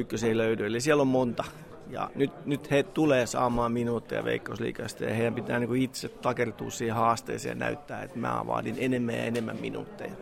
01 0.00 0.28
ei 0.28 0.36
löydy. 0.36 0.66
Eli 0.66 0.80
siellä 0.80 1.00
on 1.00 1.08
monta. 1.08 1.44
Ja 1.90 2.10
nyt, 2.14 2.46
nyt 2.46 2.70
he 2.70 2.82
tulee 2.82 3.26
saamaan 3.26 3.72
minuutteja 3.72 4.24
Veikkausliikasta 4.24 5.04
ja 5.04 5.14
heidän 5.14 5.34
pitää 5.34 5.58
niin 5.58 5.76
itse 5.76 6.08
takertua 6.08 6.70
siihen 6.70 6.94
haasteeseen 6.94 7.58
ja 7.58 7.64
näyttää, 7.64 8.02
että 8.02 8.18
mä 8.18 8.42
vaadin 8.46 8.76
enemmän 8.78 9.14
ja 9.14 9.24
enemmän 9.24 9.56
minuutteja. 9.60 10.12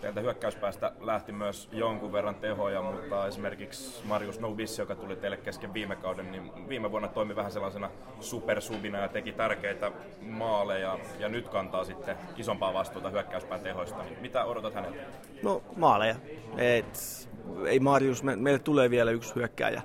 Teiltä 0.00 0.20
hyökkäyspäästä 0.20 0.92
lähti 1.00 1.32
myös 1.32 1.68
jonkun 1.72 2.12
verran 2.12 2.34
tehoja, 2.34 2.82
mutta 2.82 3.26
esimerkiksi 3.26 4.06
Marius 4.06 4.40
Noubis, 4.40 4.78
joka 4.78 4.94
tuli 4.94 5.16
teille 5.16 5.36
kesken 5.36 5.74
viime 5.74 5.96
kauden, 5.96 6.32
niin 6.32 6.68
viime 6.68 6.90
vuonna 6.90 7.08
toimi 7.08 7.36
vähän 7.36 7.52
sellaisena 7.52 7.90
supersubina 8.20 8.98
ja 8.98 9.08
teki 9.08 9.32
tärkeitä 9.32 9.92
maaleja 10.20 10.98
ja 11.18 11.28
nyt 11.28 11.48
kantaa 11.48 11.84
sitten 11.84 12.16
isompaa 12.36 12.74
vastuuta 12.74 13.10
hyökkäyspään 13.10 13.60
tehoista. 13.60 14.02
Niin 14.02 14.18
mitä 14.20 14.44
odotat 14.44 14.74
häneltä? 14.74 14.98
No 15.42 15.62
maaleja. 15.76 16.16
Et, 16.58 17.28
ei 17.66 17.80
Marius, 17.80 18.22
me, 18.22 18.36
meille 18.36 18.58
tulee 18.58 18.90
vielä 18.90 19.10
yksi 19.10 19.34
hyökkääjä 19.34 19.82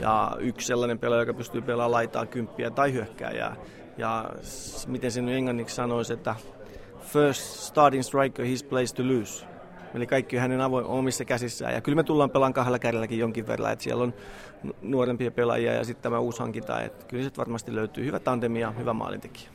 ja 0.00 0.36
yksi 0.40 0.66
sellainen 0.66 0.98
pelaaja, 0.98 1.22
joka 1.22 1.34
pystyy 1.34 1.62
pelaamaan 1.62 1.92
laitaa 1.92 2.26
kymppiä 2.26 2.70
tai 2.70 2.92
hyökkääjää. 2.92 3.56
Ja 3.98 4.30
miten 4.86 5.12
sen 5.12 5.28
englanniksi 5.28 5.74
sanoisi, 5.74 6.12
että 6.12 6.34
first 7.00 7.42
starting 7.42 8.02
striker, 8.02 8.44
his 8.44 8.64
place 8.64 8.94
to 8.94 9.02
lose. 9.02 9.46
Eli 9.94 10.06
kaikki 10.06 10.36
hänen 10.36 10.60
avoin, 10.60 10.84
omissa 10.84 11.24
käsissään. 11.24 11.74
Ja 11.74 11.80
kyllä 11.80 11.96
me 11.96 12.02
tullaan 12.02 12.30
pelaamaan 12.30 12.52
kahdella 12.52 12.78
kädelläkin 12.78 13.18
jonkin 13.18 13.46
verran. 13.46 13.72
Että 13.72 13.82
siellä 13.82 14.02
on 14.02 14.14
nuorempia 14.82 15.30
pelaajia 15.30 15.72
ja 15.72 15.84
sitten 15.84 16.02
tämä 16.02 16.18
uusi 16.18 16.38
hankinta. 16.38 16.80
Että 16.80 17.06
kyllä 17.06 17.24
se 17.24 17.30
varmasti 17.36 17.74
löytyy 17.74 18.04
hyvä 18.04 18.18
tandemi 18.18 18.60
ja 18.60 18.70
hyvä 18.70 18.92
maalintekijä. 18.92 19.48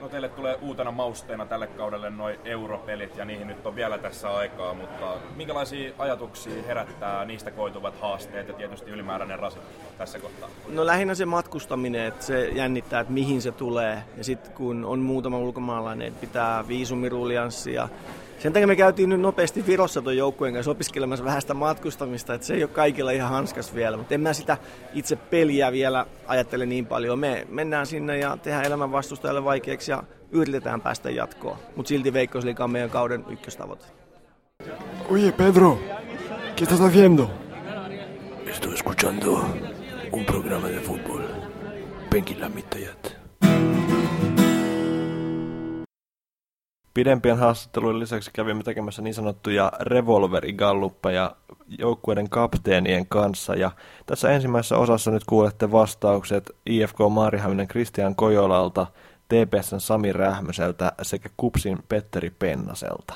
No 0.00 0.08
teille 0.08 0.28
tulee 0.28 0.58
uutena 0.62 0.90
mausteena 0.90 1.46
tälle 1.46 1.66
kaudelle 1.66 2.10
noin 2.10 2.36
europelit 2.44 3.16
ja 3.16 3.24
niihin 3.24 3.46
nyt 3.46 3.66
on 3.66 3.76
vielä 3.76 3.98
tässä 3.98 4.30
aikaa, 4.36 4.74
mutta 4.74 5.14
minkälaisia 5.36 5.92
ajatuksia 5.98 6.62
herättää 6.62 7.24
niistä 7.24 7.50
koituvat 7.50 8.00
haasteet 8.00 8.48
ja 8.48 8.54
tietysti 8.54 8.90
ylimääräinen 8.90 9.38
rasitus 9.38 9.68
tässä 9.98 10.18
kohtaa? 10.18 10.48
No 10.68 10.86
lähinnä 10.86 11.14
se 11.14 11.26
matkustaminen, 11.26 12.06
että 12.06 12.24
se 12.24 12.48
jännittää, 12.48 13.00
että 13.00 13.12
mihin 13.12 13.42
se 13.42 13.52
tulee. 13.52 14.02
Ja 14.16 14.24
sitten 14.24 14.52
kun 14.52 14.84
on 14.84 14.98
muutama 14.98 15.38
ulkomaalainen, 15.38 16.08
että 16.08 16.20
pitää 16.20 16.68
viisumirulianssi 16.68 17.72
ja 17.72 17.88
sen 18.38 18.52
takia 18.52 18.66
me 18.66 18.76
käytiin 18.76 19.08
nyt 19.08 19.20
nopeasti 19.20 19.66
Virossa 19.66 20.02
tuon 20.02 20.16
joukkueen 20.16 20.54
kanssa 20.54 20.70
opiskelemassa 20.70 21.24
vähän 21.24 21.40
sitä 21.40 21.54
matkustamista, 21.54 22.34
että 22.34 22.46
se 22.46 22.54
ei 22.54 22.62
ole 22.62 22.70
kaikilla 22.70 23.10
ihan 23.10 23.30
hanskas 23.30 23.74
vielä, 23.74 23.96
mutta 23.96 24.14
en 24.14 24.20
mä 24.20 24.32
sitä 24.32 24.56
itse 24.94 25.16
peliä 25.16 25.72
vielä 25.72 26.06
ajattele 26.26 26.66
niin 26.66 26.86
paljon. 26.86 27.18
Me 27.18 27.46
mennään 27.50 27.86
sinne 27.86 28.18
ja 28.18 28.36
tehdään 28.36 28.64
elämän 28.64 28.92
vastustajalle 28.92 29.44
vaikeaksi 29.44 29.90
ja 29.90 30.02
yritetään 30.30 30.80
päästä 30.80 31.10
jatkoon, 31.10 31.58
mutta 31.76 31.88
silti 31.88 32.12
Veikkausliiga 32.12 32.64
on 32.64 32.70
meidän 32.70 32.90
kauden 32.90 33.24
ykköstavoite. 33.30 33.84
Oye 35.08 35.32
Pedro, 35.32 35.78
¿qué 36.56 36.64
estás 36.64 36.80
haciendo? 36.80 37.30
Estoy 38.46 38.74
escuchando 38.74 39.44
un 40.12 40.24
programa 40.24 40.68
de 40.68 40.80
fútbol. 40.80 41.22
Penkin 42.10 42.40
lämmittäjät. 42.40 43.17
Pidempien 46.98 47.38
haastattelujen 47.38 47.98
lisäksi 47.98 48.30
kävimme 48.32 48.62
tekemässä 48.62 49.02
niin 49.02 49.14
sanottuja 49.14 49.72
revolverigalluppeja 49.80 51.36
joukkueiden 51.78 52.30
kapteenien 52.30 53.06
kanssa. 53.06 53.54
Ja 53.54 53.70
tässä 54.06 54.30
ensimmäisessä 54.30 54.76
osassa 54.76 55.10
nyt 55.10 55.22
kuulette 55.26 55.72
vastaukset 55.72 56.50
IFK 56.66 56.96
Maarihaminen 57.10 57.68
Kristian 57.68 58.14
Kojolalta, 58.14 58.86
TPSn 59.28 59.80
Sami 59.80 60.12
Rähmöseltä 60.12 60.92
sekä 61.02 61.28
Kupsin 61.36 61.78
Petteri 61.88 62.30
Pennaselta. 62.30 63.14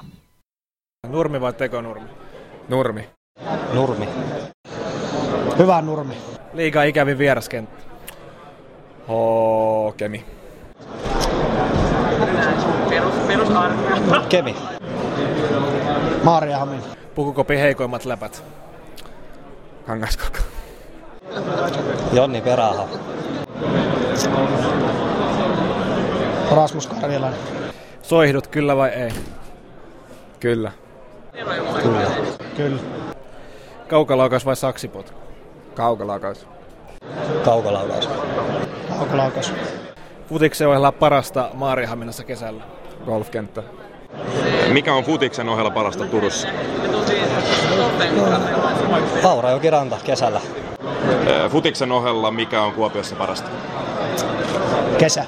Nurmi 1.08 1.40
vai 1.40 1.52
tekonurmi? 1.52 2.08
Nurmi. 2.68 3.08
Nurmi. 3.72 4.08
Hyvä 5.58 5.82
nurmi. 5.82 6.14
Liiga 6.52 6.82
ikävin 6.82 7.18
vieraskenttä. 7.18 7.82
Hokemi. 9.08 10.24
Perus, 13.02 13.14
perusarmia. 13.26 14.20
Kemi. 14.28 14.56
Maariahamin. 16.22 16.80
Pukukopi 17.14 17.58
heikoimmat 17.58 18.04
läpät. 18.04 18.44
Kangaskoko. 19.86 20.38
Jonni 22.12 22.40
Peraha. 22.40 22.88
Rasmus 26.50 26.86
Karjalainen. 26.86 27.40
Soihdut 28.02 28.46
kyllä 28.46 28.76
vai 28.76 28.88
ei? 28.88 29.10
Kyllä. 30.40 30.72
Kyllä. 31.82 32.10
Kyllä. 32.56 32.80
Kaukalaukaus 33.88 34.46
vai 34.46 34.56
saksipot? 34.56 35.14
Kaukalaukaus. 35.74 36.46
Kaukalaukaus. 37.44 38.08
Kaukalaukaus. 38.88 39.52
Futiksen 40.28 40.68
ohella 40.68 40.92
parasta 40.92 41.50
Maarihaminassa 41.54 42.24
kesällä. 42.24 42.64
Golfkenttä. 43.06 43.62
Mikä 44.72 44.94
on 44.94 45.04
futiksen 45.04 45.48
ohella 45.48 45.70
parasta 45.70 46.04
Turussa? 46.04 46.48
Haurajoki 49.22 49.70
ranta 49.70 49.98
kesällä. 50.04 50.40
Futiksen 51.50 51.92
ohella 51.92 52.30
mikä 52.30 52.62
on 52.62 52.72
Kuopiossa 52.72 53.16
parasta? 53.16 53.50
Kesä. 54.98 55.24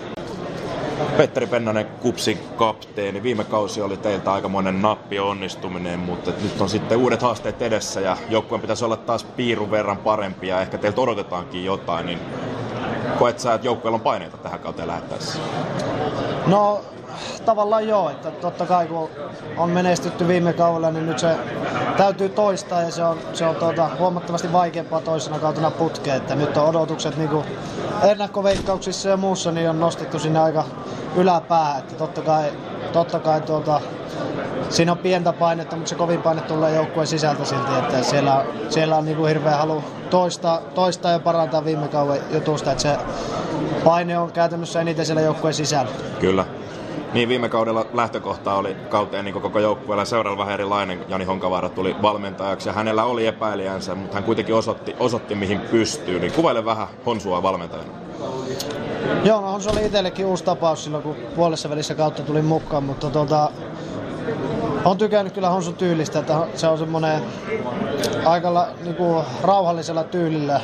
Petteri 1.17 1.47
Pennanen, 1.47 1.87
kupsi 1.87 2.39
kapteeni. 2.57 3.23
Viime 3.23 3.45
kausi 3.45 3.83
oli 3.83 3.97
teiltä 3.97 4.33
aikamoinen 4.33 4.83
nappi 4.83 5.19
onnistuminen, 5.19 5.99
mutta 5.99 6.31
nyt 6.43 6.61
on 6.61 6.69
sitten 6.69 6.99
uudet 6.99 7.23
haasteet 7.23 7.63
edessä 7.63 8.01
ja 8.01 8.17
joukkueen 8.29 8.61
pitäisi 8.61 8.85
olla 8.85 8.97
taas 8.97 9.25
piirun 9.25 9.71
verran 9.71 9.97
parempi 9.97 10.49
ja 10.49 10.61
ehkä 10.61 10.79
teiltä 10.79 11.01
odotetaankin 11.01 11.65
jotain, 11.65 12.07
niin 12.07 12.19
koet 13.19 13.41
sä, 13.41 13.55
että 13.55 13.67
joukkueella 13.67 13.97
on 13.97 14.01
paineita 14.01 14.37
tähän 14.37 14.61
kauteen 14.61 14.89
lähettäessä? 14.89 15.39
No 16.47 16.81
tavallaan 17.45 17.89
joo, 17.89 18.11
että 18.11 18.31
totta 18.31 18.67
kai 18.67 18.87
kun 18.87 19.11
on 19.57 19.71
menestytty 19.71 20.29
viime 20.29 20.53
kaudella, 20.53 20.91
niin 20.91 21.07
nyt 21.07 21.19
se 21.19 21.37
täytyy 21.97 22.29
toistaa 22.29 22.83
ja 22.83 22.91
se 22.91 23.05
on, 23.05 23.19
se 23.33 23.47
on 23.47 23.57
tuota, 23.57 23.91
huomattavasti 23.99 24.53
vaikeampaa 24.53 25.01
toisena 25.01 25.39
kautena 25.39 25.71
putkeen. 25.71 26.17
Että 26.17 26.35
nyt 26.35 26.57
on 26.57 26.69
odotukset 26.69 27.17
niin 27.17 27.29
kuin 27.29 27.45
ennakkoveikkauksissa 28.03 29.09
ja 29.09 29.17
muussa 29.17 29.53
niin 29.53 29.71
on 29.71 29.81
nostettu 29.81 30.19
sinne 30.19 30.39
aika 30.41 30.65
yläpäähän. 31.17 31.79
Että 31.79 31.95
totta 31.95 32.23
kai, 32.23 32.53
totta 32.93 33.19
kai 33.19 33.41
tuota, 33.41 33.81
siinä 34.75 34.93
on 34.93 34.99
pientä 34.99 35.33
painetta, 35.33 35.77
mutta 35.77 35.89
se 35.89 35.95
kovin 35.95 36.23
paine 36.23 36.41
tulee 36.41 36.75
joukkueen 36.75 37.07
sisältä 37.07 37.45
silti, 37.45 37.75
että 37.79 38.03
siellä, 38.03 38.45
siellä 38.69 38.97
on 38.97 39.05
niin 39.05 39.17
kuin 39.17 39.29
hirveä 39.29 39.57
halu 39.57 39.85
toistaa, 40.11 40.61
toistaa 40.75 41.13
ja 41.13 41.19
parantaa 41.19 41.65
viime 41.65 41.89
kauden 41.89 42.21
jutusta, 42.31 42.73
että 42.73 42.83
se 42.83 42.97
paine 43.85 44.19
on 44.19 44.33
käytännössä 44.33 44.81
eniten 44.81 45.07
siellä 45.07 45.23
joukkueen 45.23 45.55
sisällä. 45.55 45.91
Kyllä. 46.21 46.47
Niin 47.13 47.29
viime 47.29 47.49
kaudella 47.49 47.87
lähtökohta 47.93 48.55
oli 48.55 48.77
kauteen 48.89 49.25
niin 49.25 49.41
koko 49.43 49.59
joukkueella 49.59 50.05
seuraava 50.05 50.39
vähän 50.39 50.55
erilainen. 50.55 51.05
Jani 51.09 51.25
Honkavaara 51.25 51.69
tuli 51.69 51.97
valmentajaksi 52.03 52.69
ja 52.69 52.73
hänellä 52.73 53.05
oli 53.05 53.27
epäilijänsä, 53.27 53.95
mutta 53.95 54.15
hän 54.15 54.25
kuitenkin 54.25 54.55
osoitti, 54.55 54.97
osoitti 55.01 55.35
mihin 55.35 55.61
pystyy. 55.61 56.21
Niin 56.21 56.33
kuvaile 56.33 56.65
vähän 56.65 56.87
Honsua 57.07 57.43
valmentajana. 57.43 57.91
Joo, 59.25 59.41
no 59.41 59.61
se 59.61 59.71
oli 59.71 59.87
itsellekin 59.87 60.27
uusi 60.27 60.45
tapaus 60.45 60.85
silloin, 60.85 61.03
kun 61.03 61.17
puolessa 61.37 61.71
välissä 61.71 61.95
kautta 61.95 62.23
tuli 62.23 62.43
mukaan, 62.43 62.85
mutta 62.85 63.11
tuota, 63.11 63.51
on 64.85 64.99
tykännyt 64.99 65.33
kyllä 65.35 65.51
Honsun 65.51 65.75
tyylistä, 65.75 66.19
että 66.19 66.47
se 66.55 66.69
on 66.69 66.79
semmoinen 66.79 67.23
aika 68.25 68.55
la, 68.55 68.69
niin 68.85 68.95
kuin, 68.95 69.25
rauhallisella 69.43 70.05
tyylillä 70.05 70.61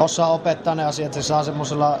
osaa 0.00 0.32
opettaa 0.32 0.74
ne 0.74 0.84
asiat, 0.84 1.12
se 1.12 1.22
saa 1.22 1.44
semmoisella 1.44 1.98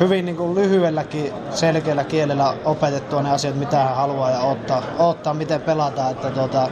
hyvin 0.00 0.24
niin 0.24 0.36
kuin 0.36 0.54
lyhyelläkin 0.54 1.32
selkeällä 1.50 2.04
kielellä 2.04 2.54
opetettua 2.64 3.22
ne 3.22 3.30
asiat, 3.30 3.56
mitä 3.56 3.76
hän 3.76 3.96
haluaa 3.96 4.30
ja 4.30 4.40
ottaa, 4.40 4.82
ottaa 4.98 5.34
miten 5.34 5.60
pelataan. 5.60 6.10
Että 6.10 6.30
tuota, 6.30 6.68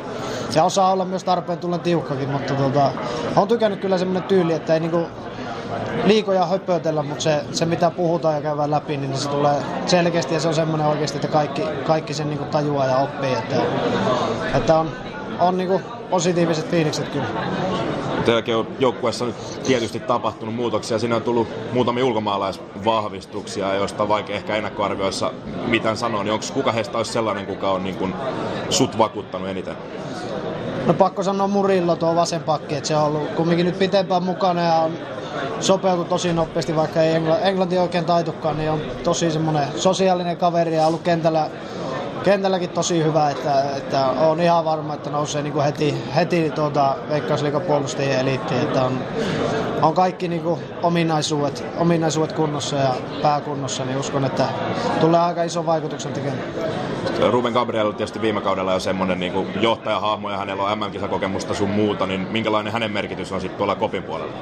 ja 0.54 0.64
osaa 0.64 0.92
olla 0.92 1.04
myös 1.04 1.25
tarpeen 1.25 1.59
tulla 1.59 1.78
tiukkakin, 1.78 2.28
mutta 2.28 2.54
tuota, 2.54 2.90
on 3.37 3.49
tykännyt 3.49 3.80
kyllä 3.80 3.99
semmoinen 3.99 4.28
tyyli, 4.28 4.52
että 4.52 4.75
ei 4.75 4.80
niin 4.80 4.90
kuin 4.90 5.06
liikoja 6.05 6.47
höpötellä, 6.47 7.03
mutta 7.03 7.23
se, 7.23 7.45
se 7.53 7.67
mitä 7.67 7.91
puhutaan 7.91 8.35
ja 8.35 8.41
käydään 8.41 8.71
läpi, 8.71 8.97
niin 8.97 9.17
se 9.17 9.29
tulee 9.29 9.57
selkeästi 9.87 10.35
ja 10.35 10.41
se 10.41 10.49
on 10.49 10.55
semmoinen 10.55 10.87
oikeasti, 10.87 11.17
että 11.19 11.29
kaikki, 11.29 11.63
kaikki 11.87 12.15
sen 12.15 12.29
niin 12.29 12.39
kuin 12.39 12.51
tajuaa 12.51 12.87
ja 12.87 12.97
oppii. 12.97 13.33
Että, 13.33 13.57
että 14.55 14.79
on, 14.79 14.91
on 15.41 15.57
niin 15.57 15.69
kuin 15.69 15.83
positiiviset 16.11 16.71
fiilikset 16.71 17.09
kyllä. 17.09 17.27
Teilläkin 18.25 18.57
on 18.57 18.69
joukkueessa 18.79 19.25
nyt 19.25 19.37
tietysti 19.67 20.01
tapahtunut 20.01 20.55
muutoksia. 20.55 20.99
Siinä 20.99 21.17
on 21.17 21.23
tullut 21.23 21.49
muutamia 21.73 22.07
ulkomaalaisvahvistuksia, 22.07 23.75
joista 23.75 24.03
on 24.03 24.09
vaikea 24.09 24.37
ehkä 24.37 24.57
ennakkoarvioissa 24.57 25.33
mitään 25.67 25.97
sanoa. 25.97 26.25
Niin 26.25 26.33
onko 26.33 26.45
kuka 26.55 26.73
heistä 26.73 26.99
olisi 26.99 27.13
sellainen, 27.13 27.47
kuka 27.47 27.71
on 27.71 27.85
niin 27.85 27.97
kuin 27.97 28.15
sut 28.71 28.99
vakuuttanut 28.99 29.49
eniten? 29.49 29.77
No 30.87 30.95
pakko 30.95 31.23
sanoa 31.23 31.47
Murillo 31.47 31.97
tuo 31.97 32.15
vasen 32.15 32.43
pakki, 32.43 32.75
että 32.75 32.89
se 32.89 32.97
on 32.97 33.03
ollut 33.03 33.31
kumminkin 33.31 33.67
nyt 33.67 33.79
pitempään 33.79 34.23
mukana 34.23 34.63
ja 34.63 34.75
on 34.75 34.93
sopeutunut 35.61 36.09
tosi 36.09 36.33
nopeasti, 36.33 36.76
vaikka 36.76 37.02
ei 37.02 37.14
englanti 37.43 37.78
oikein 37.78 38.05
taitukaan, 38.05 38.57
niin 38.57 38.71
on 38.71 38.81
tosi 39.05 39.31
semmoinen 39.31 39.69
sosiaalinen 39.76 40.37
kaveri 40.37 40.76
ja 40.76 40.87
ollut 40.87 41.02
kentällä 41.02 41.50
kentälläkin 42.26 42.71
tosi 42.71 43.05
hyvä, 43.05 43.31
että, 43.31 43.62
että 43.76 44.07
on 44.07 44.40
ihan 44.40 44.64
varma, 44.64 44.95
että 44.95 45.11
nousee 45.11 45.43
niin 45.43 45.52
kuin 45.52 45.64
heti, 45.64 45.95
heti 46.14 46.50
tuota 46.50 46.97
Veikkausliikan 47.09 47.62
puolustajien 47.62 48.21
eliittiin, 48.21 48.61
että 48.61 48.83
on, 48.83 48.99
on 49.83 49.95
kaikki 49.95 50.28
niin 50.28 50.43
kuin 50.43 50.61
ominaisuudet, 50.83 51.64
ominaisuudet 51.78 52.33
kunnossa 52.33 52.76
ja 52.76 52.95
pääkunnossa, 53.23 53.85
niin 53.85 53.99
uskon, 53.99 54.25
että 54.25 54.49
tulee 55.00 55.21
aika 55.21 55.43
iso 55.43 55.66
vaikutuksen 55.66 56.12
tekemään. 56.12 56.43
Ruben 57.31 57.52
Gabriel 57.52 57.93
tietysti 57.93 58.21
viime 58.21 58.40
kaudella 58.40 58.73
jo 58.73 58.81
semmoinen 58.81 59.21
niin 59.21 59.61
johtajahahmo 59.61 60.31
ja 60.31 60.38
hänellä 60.38 60.62
on 60.62 60.78
MM-kisakokemusta 60.78 61.55
sun 61.55 61.71
muuta, 61.71 62.07
niin 62.07 62.21
minkälainen 62.21 62.73
hänen 62.73 62.90
merkitys 62.90 63.33
on 63.33 63.40
sitten 63.40 63.59
tuolla 63.59 63.75
kopin 63.75 64.02
puolella? 64.02 64.33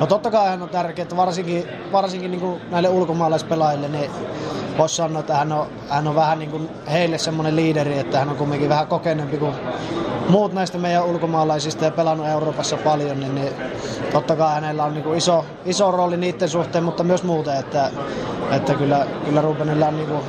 No 0.00 0.06
totta 0.06 0.30
kai 0.30 0.48
hän 0.48 0.62
on 0.62 0.68
tärkeää, 0.68 1.02
että 1.02 1.16
varsinkin, 1.16 1.68
varsinkin 1.92 2.30
niin 2.30 2.40
kuin 2.40 2.60
näille 2.70 2.88
ulkomaalaispelaajille, 2.88 3.88
niin 3.88 4.10
voisi 4.78 4.94
sanoa, 4.94 5.20
että 5.20 5.36
hän 5.36 5.52
on, 5.52 5.66
hän 5.88 6.08
on 6.08 6.14
vähän 6.14 6.38
niin 6.38 6.50
kuin 6.50 6.68
heille 6.92 7.18
semmoinen 7.18 7.56
liideri, 7.56 7.98
että 7.98 8.18
hän 8.18 8.28
on 8.28 8.36
kumminkin 8.36 8.68
vähän 8.68 8.86
kokeneempi 8.86 9.38
kuin 9.38 9.54
muut 10.28 10.52
näistä 10.52 10.78
meidän 10.78 11.04
ulkomaalaisista 11.04 11.84
ja 11.84 11.90
pelannut 11.90 12.26
Euroopassa 12.26 12.76
paljon, 12.76 13.20
niin, 13.20 13.34
niin 13.34 13.52
totta 14.12 14.36
kai 14.36 14.54
hänellä 14.54 14.84
on 14.84 14.94
niin 14.94 15.04
kuin 15.04 15.18
iso, 15.18 15.44
iso 15.64 15.90
rooli 15.90 16.16
niiden 16.16 16.48
suhteen, 16.48 16.84
mutta 16.84 17.04
myös 17.04 17.22
muuten, 17.22 17.56
että, 17.56 17.90
että 18.50 18.74
kyllä, 18.74 19.06
kyllä 19.24 19.40
Rubenilla 19.40 19.86
on 19.86 19.96
niin 19.96 20.08
kuin, 20.08 20.20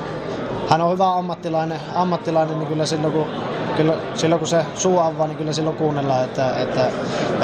hän 0.70 0.82
on 0.82 0.92
hyvä 0.92 1.14
ammattilainen, 1.14 1.80
ammattilainen 1.96 2.60
niin 2.60 2.68
kyllä 2.68 2.86
silloin 2.86 3.14
kun 3.14 3.28
kyllä 3.78 3.94
silloin 4.14 4.40
kun 4.40 4.48
se 4.48 4.66
suu 4.76 5.00
avaa, 5.00 5.28
niin 5.28 5.38
kyllä 5.38 5.54
silloin 5.54 5.78
kuunnellaan, 5.78 6.24
että, 6.24 6.58
että, 6.58 6.90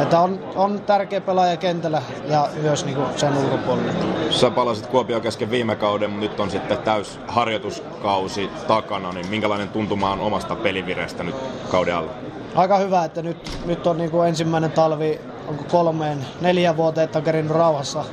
että 0.01 0.19
on, 0.19 0.39
on 0.55 0.81
tärkeä 0.81 1.21
pelaaja 1.21 1.57
kentällä 1.57 2.01
ja 2.27 2.49
myös 2.61 2.85
niin 2.85 2.95
kuin 2.95 3.07
sen 3.15 3.37
ulkopuolella. 3.37 3.91
Sä 4.29 4.51
palasit 4.51 4.87
Kuopio 4.87 5.19
kesken 5.19 5.51
viime 5.51 5.75
kauden, 5.75 6.09
mutta 6.09 6.25
nyt 6.27 6.39
on 6.39 6.51
sitten 6.51 6.77
täys 6.77 7.19
harjoituskausi 7.27 8.49
takana, 8.67 9.11
niin 9.11 9.27
minkälainen 9.27 9.69
tuntuma 9.69 10.11
on 10.11 10.19
omasta 10.19 10.55
pelivireestä 10.55 11.23
nyt 11.23 11.35
kauden 11.69 11.95
alla? 11.95 12.11
Aika 12.55 12.77
hyvä, 12.77 13.05
että 13.05 13.21
nyt, 13.21 13.59
nyt 13.65 13.87
on 13.87 13.97
niin 13.97 14.11
kuin 14.11 14.29
ensimmäinen 14.29 14.71
talvi, 14.71 15.21
onko 15.47 15.63
kolmeen, 15.71 16.25
neljän 16.41 16.77
vuoteen, 16.77 17.05
että 17.05 17.19
on 17.19 17.25
kerinyt 17.25 17.51
rauhassa, 17.51 18.03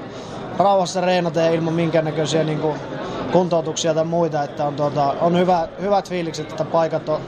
rauhassa 0.59 1.01
reenata 1.01 1.41
ja 1.41 1.51
ilman 1.51 1.75
minkäännäköisiä 1.75 2.45
niin 2.45 2.59
kuin 2.61 2.75
kuntoutuksia 3.33 3.95
tai 3.95 4.05
muita, 4.05 4.43
että 4.43 4.67
on, 4.67 4.77
tuota, 4.77 5.15
on 5.21 5.39
hyvä, 5.39 5.69
hyvät 5.81 6.09
fiilikset, 6.09 6.51
että 6.51 6.65
paikat 6.65 7.09
on, 7.09 7.21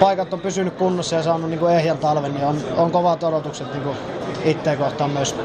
paikat 0.00 0.32
on 0.32 0.40
pysynyt 0.40 0.74
kunnossa 0.74 1.16
ja 1.16 1.22
saanut 1.22 1.50
niin 1.50 1.70
ehjän 1.70 1.98
talven, 1.98 2.34
niin 2.34 2.46
on, 2.46 2.56
on 2.76 2.90
kovat 2.90 3.22
odotukset 3.22 3.72
niin 3.72 3.96
itteen 4.44 4.78
kohtaan 4.78 5.10
myös. 5.10 5.36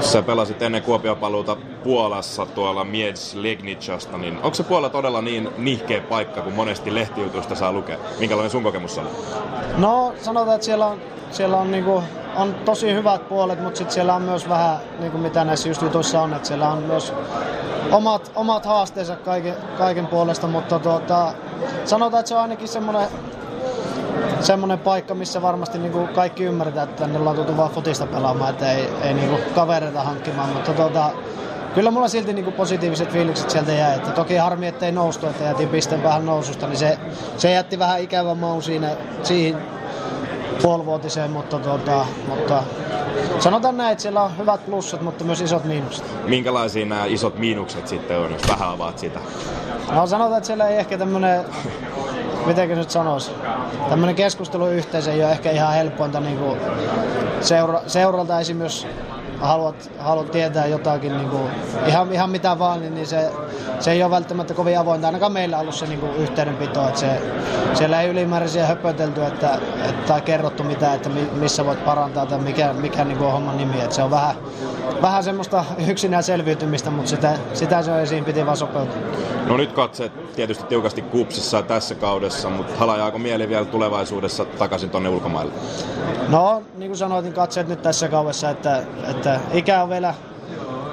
Sä 0.00 0.22
pelasit 0.22 0.62
ennen 0.62 0.82
Kuopiopaluuta 0.82 1.56
Puolassa 1.84 2.46
tuolla 2.46 2.84
Miedz 2.84 3.34
Legnicasta, 3.34 4.18
niin 4.18 4.36
onko 4.36 4.54
se 4.54 4.62
Puola 4.62 4.88
todella 4.88 5.22
niin 5.22 5.48
nihkeä 5.58 6.00
paikka, 6.00 6.40
kun 6.40 6.52
monesti 6.52 6.94
lehtijutuista 6.94 7.54
saa 7.54 7.72
lukea? 7.72 7.98
Minkälainen 8.18 8.50
sun 8.50 8.62
kokemus 8.62 8.98
on? 8.98 9.08
No 9.76 10.14
sanotaan, 10.22 10.54
että 10.54 10.64
siellä 10.64 10.86
on, 10.86 11.00
siellä 11.30 11.56
on, 11.56 11.70
niin 11.70 11.84
kuin, 11.84 12.04
on 12.36 12.54
tosi 12.54 12.94
hyvät 12.94 13.28
puolet, 13.28 13.62
mutta 13.62 13.78
sitten 13.78 13.94
siellä 13.94 14.14
on 14.14 14.22
myös 14.22 14.48
vähän, 14.48 14.76
niin 14.98 15.12
kuin 15.12 15.22
mitä 15.22 15.44
näissä 15.44 15.68
just 15.68 15.82
jutuissa 15.82 16.22
on, 16.22 16.34
että 16.34 16.48
siellä 16.48 16.68
on 16.68 16.82
myös 16.82 17.12
omat, 17.92 18.32
omat 18.34 18.66
haasteensa 18.66 19.16
kaiken, 19.16 19.54
kaiken 19.78 20.06
puolesta, 20.06 20.46
mutta 20.46 20.78
tuota, 20.78 21.32
sanotaan, 21.84 22.20
että 22.20 22.28
se 22.28 22.34
on 22.34 22.40
ainakin 22.40 22.68
semmoinen 22.68 23.08
semmoinen 24.40 24.78
paikka, 24.78 25.14
missä 25.14 25.42
varmasti 25.42 25.78
niin 25.78 25.92
kuin 25.92 26.08
kaikki 26.08 26.44
ymmärretään, 26.44 26.88
että 26.88 27.00
tänne 27.00 27.18
ollaan 27.18 27.36
tultu 27.36 27.56
vaan 27.56 27.70
fotista 27.70 28.06
pelaamaan, 28.06 28.50
että 28.50 28.72
ei, 28.72 28.88
ei 29.02 29.14
niin 29.14 29.28
kuin 29.28 29.42
kavereita 29.54 30.02
hankkimaan, 30.02 30.48
mutta 30.48 30.72
tuota, 30.72 31.10
kyllä 31.74 31.90
mulla 31.90 32.08
silti 32.08 32.32
niin 32.32 32.44
kuin 32.44 32.54
positiiviset 32.54 33.12
fiilikset 33.12 33.50
sieltä 33.50 33.72
jäi. 33.72 33.96
Että 33.96 34.10
toki 34.10 34.36
harmi, 34.36 34.66
että 34.66 34.86
ei 34.86 34.92
noustu, 34.92 35.26
että 35.26 35.44
jätin 35.44 35.68
pisteen 35.68 36.02
vähän 36.02 36.26
noususta, 36.26 36.66
niin 36.66 36.78
se, 36.78 36.98
se 37.36 37.50
jätti 37.50 37.78
vähän 37.78 38.00
ikävän 38.00 38.38
maun 38.38 38.62
siinä, 38.62 38.96
siihen 39.22 39.62
puolivuotiseen, 40.62 41.30
mutta, 41.30 41.58
tuota, 41.58 42.06
mutta 42.28 42.62
sanotaan 43.38 43.76
näin, 43.76 43.92
että 43.92 44.02
siellä 44.02 44.22
on 44.22 44.38
hyvät 44.38 44.66
plussat, 44.66 45.02
mutta 45.02 45.24
myös 45.24 45.40
isot 45.40 45.64
miinukset. 45.64 46.04
Minkälaisia 46.28 46.86
nämä 46.86 47.04
isot 47.04 47.38
miinukset 47.38 47.88
sitten 47.88 48.18
on, 48.18 48.32
jos 48.32 48.48
vähän 48.48 48.68
avaat 48.68 48.98
sitä? 48.98 49.20
No 49.92 50.06
sanotaan, 50.06 50.38
että 50.38 50.46
siellä 50.46 50.68
ei 50.68 50.76
ehkä 50.76 50.98
tämmöinen 50.98 51.44
miten 52.46 52.68
nyt 52.68 52.90
sanoisi, 52.90 53.30
tämmöinen 53.88 54.16
keskusteluyhteisö 54.16 55.12
ei 55.12 55.24
ole 55.24 55.32
ehkä 55.32 55.50
ihan 55.50 55.74
helpointa 55.74 56.20
niin 56.20 56.38
seura, 57.40 57.80
seuralta 57.86 58.40
esim. 58.40 58.58
Haluat, 59.42 59.90
haluat 59.98 60.30
tietää 60.30 60.66
jotakin, 60.66 61.16
niin 61.16 61.28
kuin, 61.28 61.50
ihan, 61.86 62.12
ihan 62.12 62.30
mitä 62.30 62.58
vaan, 62.58 62.80
niin, 62.80 62.94
niin 62.94 63.06
se, 63.06 63.30
se 63.80 63.92
ei 63.92 64.02
ole 64.02 64.10
välttämättä 64.10 64.54
kovin 64.54 64.78
avointa. 64.78 65.06
Ainakaan 65.06 65.32
meillä 65.32 65.56
on 65.56 65.60
ollut 65.60 65.74
se 65.74 65.86
niin 65.86 66.00
kuin, 66.00 66.16
yhteydenpito, 66.16 66.88
että 66.88 67.00
se, 67.00 67.22
siellä 67.74 68.00
ei 68.02 68.08
ylimääräisiä 68.08 68.66
höpötelty 68.66 69.24
että, 69.24 69.58
että, 69.88 70.02
tai 70.06 70.20
kerrottu 70.20 70.64
mitä, 70.64 70.94
että 70.94 71.08
missä 71.32 71.66
voit 71.66 71.84
parantaa 71.84 72.26
tai 72.26 72.38
mikä, 72.38 72.72
mikä 72.72 73.04
niin 73.04 73.18
kuin, 73.18 73.26
on 73.26 73.32
homman 73.32 73.56
nimi. 73.56 73.80
Että 73.80 73.94
se 73.94 74.02
on 74.02 74.10
vähän, 74.10 74.36
vähän 75.02 75.24
semmoista 75.24 75.64
yksinään 75.88 76.22
selviytymistä, 76.22 76.90
mutta 76.90 77.10
sitä, 77.10 77.34
sitä 77.54 77.82
se 77.82 77.92
on 77.92 78.00
esiin 78.00 78.24
piti 78.24 78.46
vaan 78.46 78.56
sopeutua. 78.56 78.96
No 79.46 79.56
nyt 79.56 79.72
katseet 79.72 80.34
tietysti 80.34 80.64
tiukasti 80.64 81.02
kupsissa 81.02 81.62
tässä 81.62 81.94
kaudessa, 81.94 82.50
mutta 82.50 82.78
halajaako 82.78 83.18
mieli 83.18 83.48
vielä 83.48 83.64
tulevaisuudessa 83.64 84.44
takaisin 84.44 84.90
tuonne 84.90 85.08
ulkomaille? 85.08 85.52
No, 86.28 86.62
niin 86.78 86.90
kuin 86.90 86.98
sanoit, 86.98 87.24
niin 87.24 87.34
katseet 87.34 87.68
nyt 87.68 87.82
tässä 87.82 88.08
kaudessa, 88.08 88.50
että, 88.50 88.82
että 89.10 89.31
ikä 89.52 89.82
on 89.82 89.88
vielä 89.88 90.14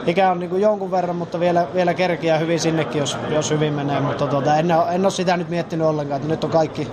ikä 0.06 0.32
on 0.32 0.39
niin 0.39 0.62
jonkun 0.62 0.91
verran, 0.91 1.15
mutta 1.15 1.39
vielä, 1.39 1.67
vielä 1.73 1.93
kerkiä 1.93 2.38
hyvin 2.38 2.60
sinnekin, 2.60 2.99
jos, 2.99 3.17
jos 3.30 3.52
hyvin 3.52 3.73
menee. 3.73 3.99
Mutta 3.99 4.28
tuota, 4.28 4.58
en, 4.58 4.71
ole, 4.71 4.95
en 4.95 5.06
ole 5.06 5.12
sitä 5.12 5.38
nyt 5.38 5.49
miettinyt 5.49 5.88
ollenkaan. 5.88 6.21
Että 6.21 6.34
nyt 6.34 6.43
on 6.43 6.49
kaikki, 6.49 6.88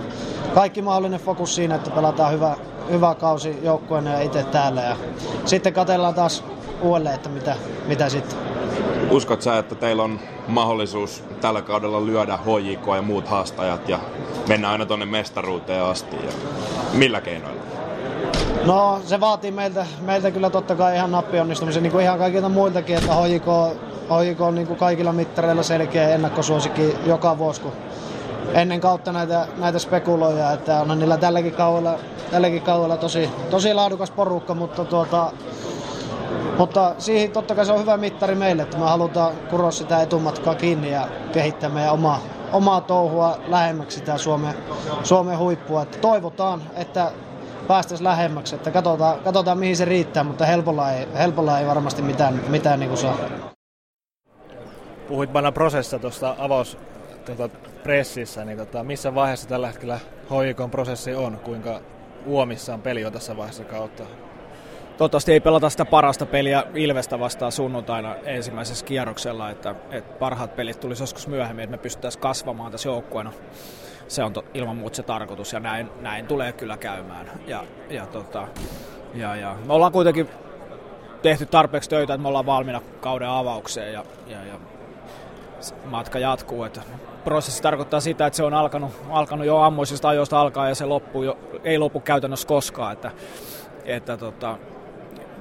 kaikki 0.53 0.81
mahdollinen 0.81 1.19
fokus 1.19 1.55
siinä, 1.55 1.75
että 1.75 1.89
pelataan 1.89 2.33
hyvä, 2.33 2.55
hyvä 2.91 3.15
kausi 3.15 3.59
joukkueena 3.63 4.13
ja 4.13 4.21
itse 4.21 4.43
täällä. 4.43 4.81
Ja 4.81 4.95
sitten 5.45 5.73
katellaan 5.73 6.13
taas 6.13 6.43
uudelleen, 6.81 7.15
että 7.15 7.29
mitä, 7.29 7.55
mitä 7.87 8.09
sitten. 8.09 8.39
Uskot 9.09 9.41
sä, 9.41 9.57
että 9.57 9.75
teillä 9.75 10.03
on 10.03 10.19
mahdollisuus 10.47 11.23
tällä 11.41 11.61
kaudella 11.61 12.05
lyödä 12.05 12.37
HJK 12.37 12.87
ja 12.95 13.01
muut 13.01 13.27
haastajat 13.27 13.89
ja 13.89 13.99
mennä 14.47 14.69
aina 14.69 14.85
tuonne 14.85 15.05
mestaruuteen 15.05 15.83
asti? 15.83 16.15
Ja 16.15 16.31
millä 16.93 17.21
keinoilla? 17.21 17.61
No 18.67 18.99
se 19.05 19.19
vaatii 19.19 19.51
meiltä, 19.51 19.85
meiltä 20.01 20.31
kyllä 20.31 20.49
totta 20.49 20.75
kai 20.75 20.95
ihan 20.95 21.11
nappionnistumisen, 21.11 21.83
niin 21.83 21.91
kuin 21.91 22.03
ihan 22.03 22.17
kaikilta 22.17 22.49
muiltakin, 22.49 22.97
että 22.97 23.13
HJK, 23.15 23.45
HJK 24.09 24.41
on 24.41 24.55
niin 24.55 24.67
kuin 24.67 24.79
kaikilla 24.79 25.13
mittareilla 25.13 25.63
selkeä 25.63 26.09
ennakkosuosikki 26.09 26.95
joka 27.05 27.37
vuosi, 27.37 27.61
kun 27.61 27.71
ennen 28.53 28.81
kautta 28.81 29.11
näitä, 29.11 29.47
näitä 29.57 29.79
spekuloja, 29.79 30.51
että 30.51 30.81
on 30.81 30.99
niillä 30.99 31.17
tälläkin 31.17 31.53
kaudella, 31.53 31.99
tälläkin 32.31 32.61
kaudella 32.61 32.97
tosi, 32.97 33.29
tosi 33.49 33.73
laadukas 33.73 34.11
porukka, 34.11 34.53
mutta 34.53 34.85
tuota, 34.85 35.31
mutta 36.57 36.95
siihen 36.97 37.31
totta 37.31 37.55
kai 37.55 37.65
se 37.65 37.71
on 37.71 37.79
hyvä 37.79 37.97
mittari 37.97 38.35
meille, 38.35 38.61
että 38.63 38.77
me 38.77 38.85
halutaan 38.85 39.33
kuroa 39.49 39.71
sitä 39.71 40.01
etumatkaa 40.01 40.55
kiinni 40.55 40.91
ja 40.91 41.07
kehittää 41.31 41.69
meidän 41.69 41.93
omaa, 41.93 42.19
omaa 42.53 42.81
touhua 42.81 43.37
lähemmäksi 43.47 43.97
sitä 43.97 44.17
Suomen, 44.17 44.55
Suomen 45.03 45.37
huippua. 45.37 45.81
Että 45.81 45.97
toivotaan, 45.97 46.61
että 46.75 47.11
päästäisiin 47.67 48.03
lähemmäksi, 48.03 48.55
että 48.55 48.71
katsotaan, 48.71 49.19
katsotaan 49.19 49.57
mihin 49.57 49.77
se 49.77 49.85
riittää, 49.85 50.23
mutta 50.23 50.45
helpolla 50.45 50.91
ei, 50.91 51.07
helpolla 51.17 51.59
ei 51.59 51.67
varmasti 51.67 52.01
mitään, 52.01 52.41
mitään 52.47 52.79
niin 52.79 52.89
kuin 52.89 52.97
saa. 52.97 53.17
Puhuit 55.07 55.33
Bana 55.33 55.51
prosessissa 55.51 55.99
tuosta 55.99 56.35
avaus 56.39 56.77
tuota, 57.25 57.49
pressissä, 57.83 58.45
niin 58.45 58.57
tota, 58.57 58.83
missä 58.83 59.15
vaiheessa 59.15 59.47
tällä 59.47 59.67
hetkellä 59.67 59.99
HJK 60.23 60.71
prosessi 60.71 61.15
on, 61.15 61.39
kuinka 61.43 61.81
uomissaan 62.25 62.81
peli 62.81 63.05
on 63.05 63.13
tässä 63.13 63.37
vaiheessa 63.37 63.63
kautta? 63.63 64.03
Toivottavasti 64.97 65.31
ei 65.31 65.39
pelata 65.39 65.69
sitä 65.69 65.85
parasta 65.85 66.25
peliä 66.25 66.63
Ilvestä 66.73 67.19
vastaan 67.19 67.51
sunnuntaina 67.51 68.15
ensimmäisessä 68.15 68.85
kierroksella, 68.85 69.49
että, 69.49 69.75
että 69.91 70.13
parhaat 70.19 70.55
pelit 70.55 70.79
tulisi 70.79 71.03
joskus 71.03 71.27
myöhemmin, 71.27 71.63
että 71.63 71.77
me 71.77 71.81
pystyttäisiin 71.81 72.21
kasvamaan 72.21 72.71
tässä 72.71 72.89
joukkueena. 72.89 73.33
Se 74.07 74.23
on 74.23 74.33
to, 74.33 74.45
ilman 74.53 74.77
muuta 74.77 74.95
se 74.95 75.03
tarkoitus 75.03 75.53
ja 75.53 75.59
näin, 75.59 75.89
näin 76.01 76.27
tulee 76.27 76.51
kyllä 76.51 76.77
käymään. 76.77 77.31
Ja, 77.47 77.63
ja, 77.89 78.05
tota, 78.05 78.47
ja, 79.13 79.35
ja 79.35 79.55
me 79.65 79.73
ollaan 79.73 79.91
kuitenkin 79.91 80.29
tehty 81.21 81.45
tarpeeksi 81.45 81.89
töitä, 81.89 82.13
että 82.13 82.21
me 82.21 82.27
ollaan 82.27 82.45
valmiina 82.45 82.81
kauden 83.01 83.29
avaukseen 83.29 83.93
ja, 83.93 84.03
ja, 84.27 84.45
ja 84.45 84.53
matka 85.85 86.19
jatkuu. 86.19 86.63
Että 86.63 86.81
prosessi 87.23 87.63
tarkoittaa 87.63 87.99
sitä, 87.99 88.25
että 88.25 88.37
se 88.37 88.43
on 88.43 88.53
alkanut, 88.53 88.91
alkanut 89.09 89.45
jo 89.45 89.57
ammoisista 89.57 90.09
ajoista 90.09 90.41
alkaa 90.41 90.69
ja 90.69 90.75
se 90.75 90.85
loppuu 90.85 91.23
jo, 91.23 91.37
ei 91.63 91.77
lopu 91.77 91.99
käytännössä 91.99 92.47
koskaan. 92.47 92.93
Että, 92.93 93.11
että 93.85 94.17
tota, 94.17 94.57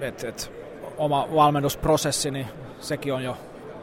et, 0.01 0.25
et, 0.25 0.53
oma 0.99 1.29
valmennusprosessi, 1.35 2.31
niin 2.31 2.47
sekin 2.81 3.15
on 3.15 3.25
jo 3.25 3.37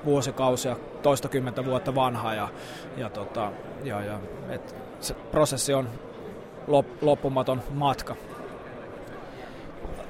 vuosikausia, 0.05 0.75
toistakymmentä 1.01 1.65
vuotta 1.65 1.95
vanha 1.95 2.33
ja, 2.33 2.47
ja, 2.97 3.09
tota, 3.09 3.51
ja, 3.83 4.01
ja 4.01 4.19
et 4.49 4.75
se 4.99 5.13
prosessi 5.13 5.73
on 5.73 5.89
lop, 6.67 6.85
loppumaton 7.01 7.61
matka. 7.73 8.15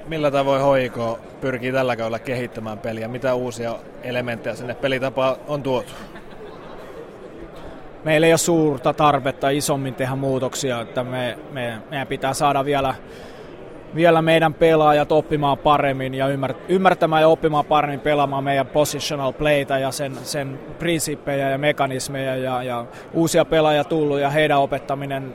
Millä 0.06 0.30
tavoin 0.30 0.62
hoiko 0.62 1.18
pyrkii 1.40 1.72
tällä 1.72 1.96
kaudella 1.96 2.18
kehittämään 2.18 2.78
peliä? 2.78 3.08
Mitä 3.08 3.34
uusia 3.34 3.78
elementtejä 4.02 4.54
sinne 4.54 4.74
pelitapaan 4.74 5.36
on 5.48 5.62
tuotu? 5.62 5.92
meillä 8.04 8.26
ei 8.26 8.32
ole 8.32 8.38
suurta 8.38 8.92
tarvetta 8.92 9.50
isommin 9.50 9.94
tehdä 9.94 10.16
muutoksia, 10.16 10.80
että 10.80 11.04
me, 11.04 11.38
me, 11.52 11.78
meidän 11.90 12.06
pitää 12.06 12.34
saada 12.34 12.64
vielä, 12.64 12.94
vielä 13.94 14.22
meidän 14.22 14.54
pelaajat 14.54 15.12
oppimaan 15.12 15.58
paremmin 15.58 16.14
ja 16.14 16.26
ymmärtämään 16.68 17.22
ja 17.22 17.28
oppimaan 17.28 17.64
paremmin 17.64 18.00
pelaamaan 18.00 18.44
meidän 18.44 18.66
positional 18.66 19.32
playtä 19.32 19.78
ja 19.78 19.90
sen, 19.90 20.16
sen 20.22 20.60
prinsiippejä 20.78 21.50
ja 21.50 21.58
mekanismeja 21.58 22.36
ja, 22.36 22.62
ja 22.62 22.86
uusia 23.12 23.44
pelaajia 23.44 23.84
tullut 23.84 24.20
ja 24.20 24.30
heidän 24.30 24.58
opettaminen 24.58 25.34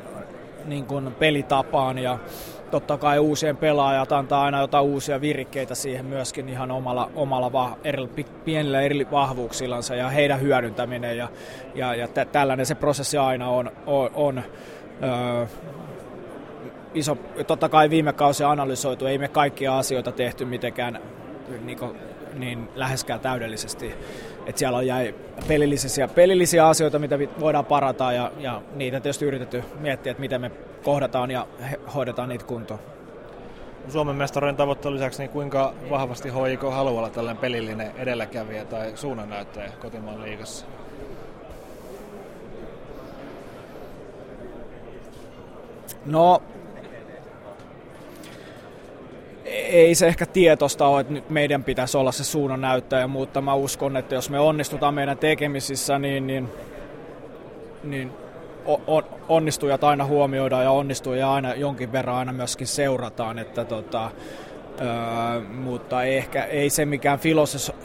niin 0.65 0.85
kuin 0.85 1.11
pelitapaan 1.19 1.97
ja 1.97 2.19
totta 2.71 2.97
kai 2.97 3.19
uusien 3.19 3.57
pelaajat 3.57 4.11
antaa 4.11 4.43
aina 4.43 4.61
jotain 4.61 4.85
uusia 4.85 5.21
virikkeitä 5.21 5.75
siihen 5.75 6.05
myöskin 6.05 6.49
ihan 6.49 6.71
omalla, 6.71 7.11
omalla 7.15 7.51
va, 7.51 7.77
eri, 7.83 8.07
pienillä 8.45 8.81
eri 8.81 9.07
vahvuuksillansa 9.11 9.95
ja 9.95 10.09
heidän 10.09 10.41
hyödyntäminen 10.41 11.17
ja, 11.17 11.27
ja, 11.75 11.95
ja 11.95 12.07
tä, 12.07 12.25
tällainen 12.25 12.65
se 12.65 12.75
prosessi 12.75 13.17
aina 13.17 13.49
on, 13.49 13.71
on, 13.85 14.09
on. 14.13 14.43
Öö, 15.03 15.45
iso, 16.93 17.17
totta 17.47 17.69
kai 17.69 17.89
viime 17.89 18.13
kausi 18.13 18.43
analysoitu, 18.43 19.05
ei 19.05 19.17
me 19.17 19.27
kaikkia 19.27 19.77
asioita 19.77 20.11
tehty 20.11 20.45
mitenkään 20.45 20.99
niin, 21.65 21.77
kuin, 21.77 21.97
niin 22.33 22.69
läheskään 22.75 23.19
täydellisesti. 23.19 23.95
Et 24.45 24.57
siellä 24.57 24.77
on 24.77 24.87
jäi 24.87 25.15
pelillisiä, 25.47 26.07
pelillisiä 26.07 26.67
asioita, 26.67 26.99
mitä 26.99 27.19
voidaan 27.39 27.65
parata 27.65 28.11
ja, 28.11 28.31
ja 28.39 28.61
niitä 28.75 28.99
tietysti 28.99 29.25
yritetty 29.25 29.63
miettiä, 29.79 30.11
että 30.11 30.21
miten 30.21 30.41
me 30.41 30.51
kohdataan 30.83 31.31
ja 31.31 31.47
hoidetaan 31.95 32.29
niitä 32.29 32.45
kuntoon. 32.45 32.79
Suomen 33.89 34.15
mestaruuden 34.15 34.55
tavoitteen 34.55 34.93
lisäksi, 34.93 35.21
niin 35.21 35.29
kuinka 35.29 35.73
vahvasti 35.89 36.29
HIK 36.29 36.61
haluaa 36.61 36.97
olla 36.97 37.09
tällainen 37.09 37.41
pelillinen 37.41 37.91
edelläkävijä 37.97 38.65
tai 38.65 38.91
suunnannäyttäjä 38.95 39.71
kotimaan 39.81 40.21
liigassa? 40.21 40.65
No, 46.05 46.41
ei 49.51 49.95
se 49.95 50.07
ehkä 50.07 50.25
tietosta 50.25 50.87
ole, 50.87 51.01
että 51.01 51.13
nyt 51.13 51.29
meidän 51.29 51.63
pitäisi 51.63 51.97
olla 51.97 52.11
se 52.11 52.23
suunnannäyttäjä, 52.23 53.07
mutta 53.07 53.41
mä 53.41 53.53
uskon, 53.53 53.97
että 53.97 54.15
jos 54.15 54.29
me 54.29 54.39
onnistutaan 54.39 54.93
meidän 54.93 55.17
tekemisissä, 55.17 55.99
niin, 55.99 56.27
niin, 56.27 56.49
niin 57.83 58.11
on, 58.87 59.03
onnistujat 59.27 59.83
aina 59.83 60.05
huomioidaan 60.05 60.63
ja 60.63 60.71
onnistuja 60.71 61.33
aina 61.33 61.55
jonkin 61.55 61.91
verran 61.91 62.15
aina 62.15 62.33
myöskin 62.33 62.67
seurataan, 62.67 63.39
että 63.39 63.65
tota, 63.65 64.11
Mutta 65.49 66.03
ehkä 66.03 66.43
ei 66.43 66.69
se 66.69 66.85
mikään 66.85 67.19
filosof, 67.19 67.75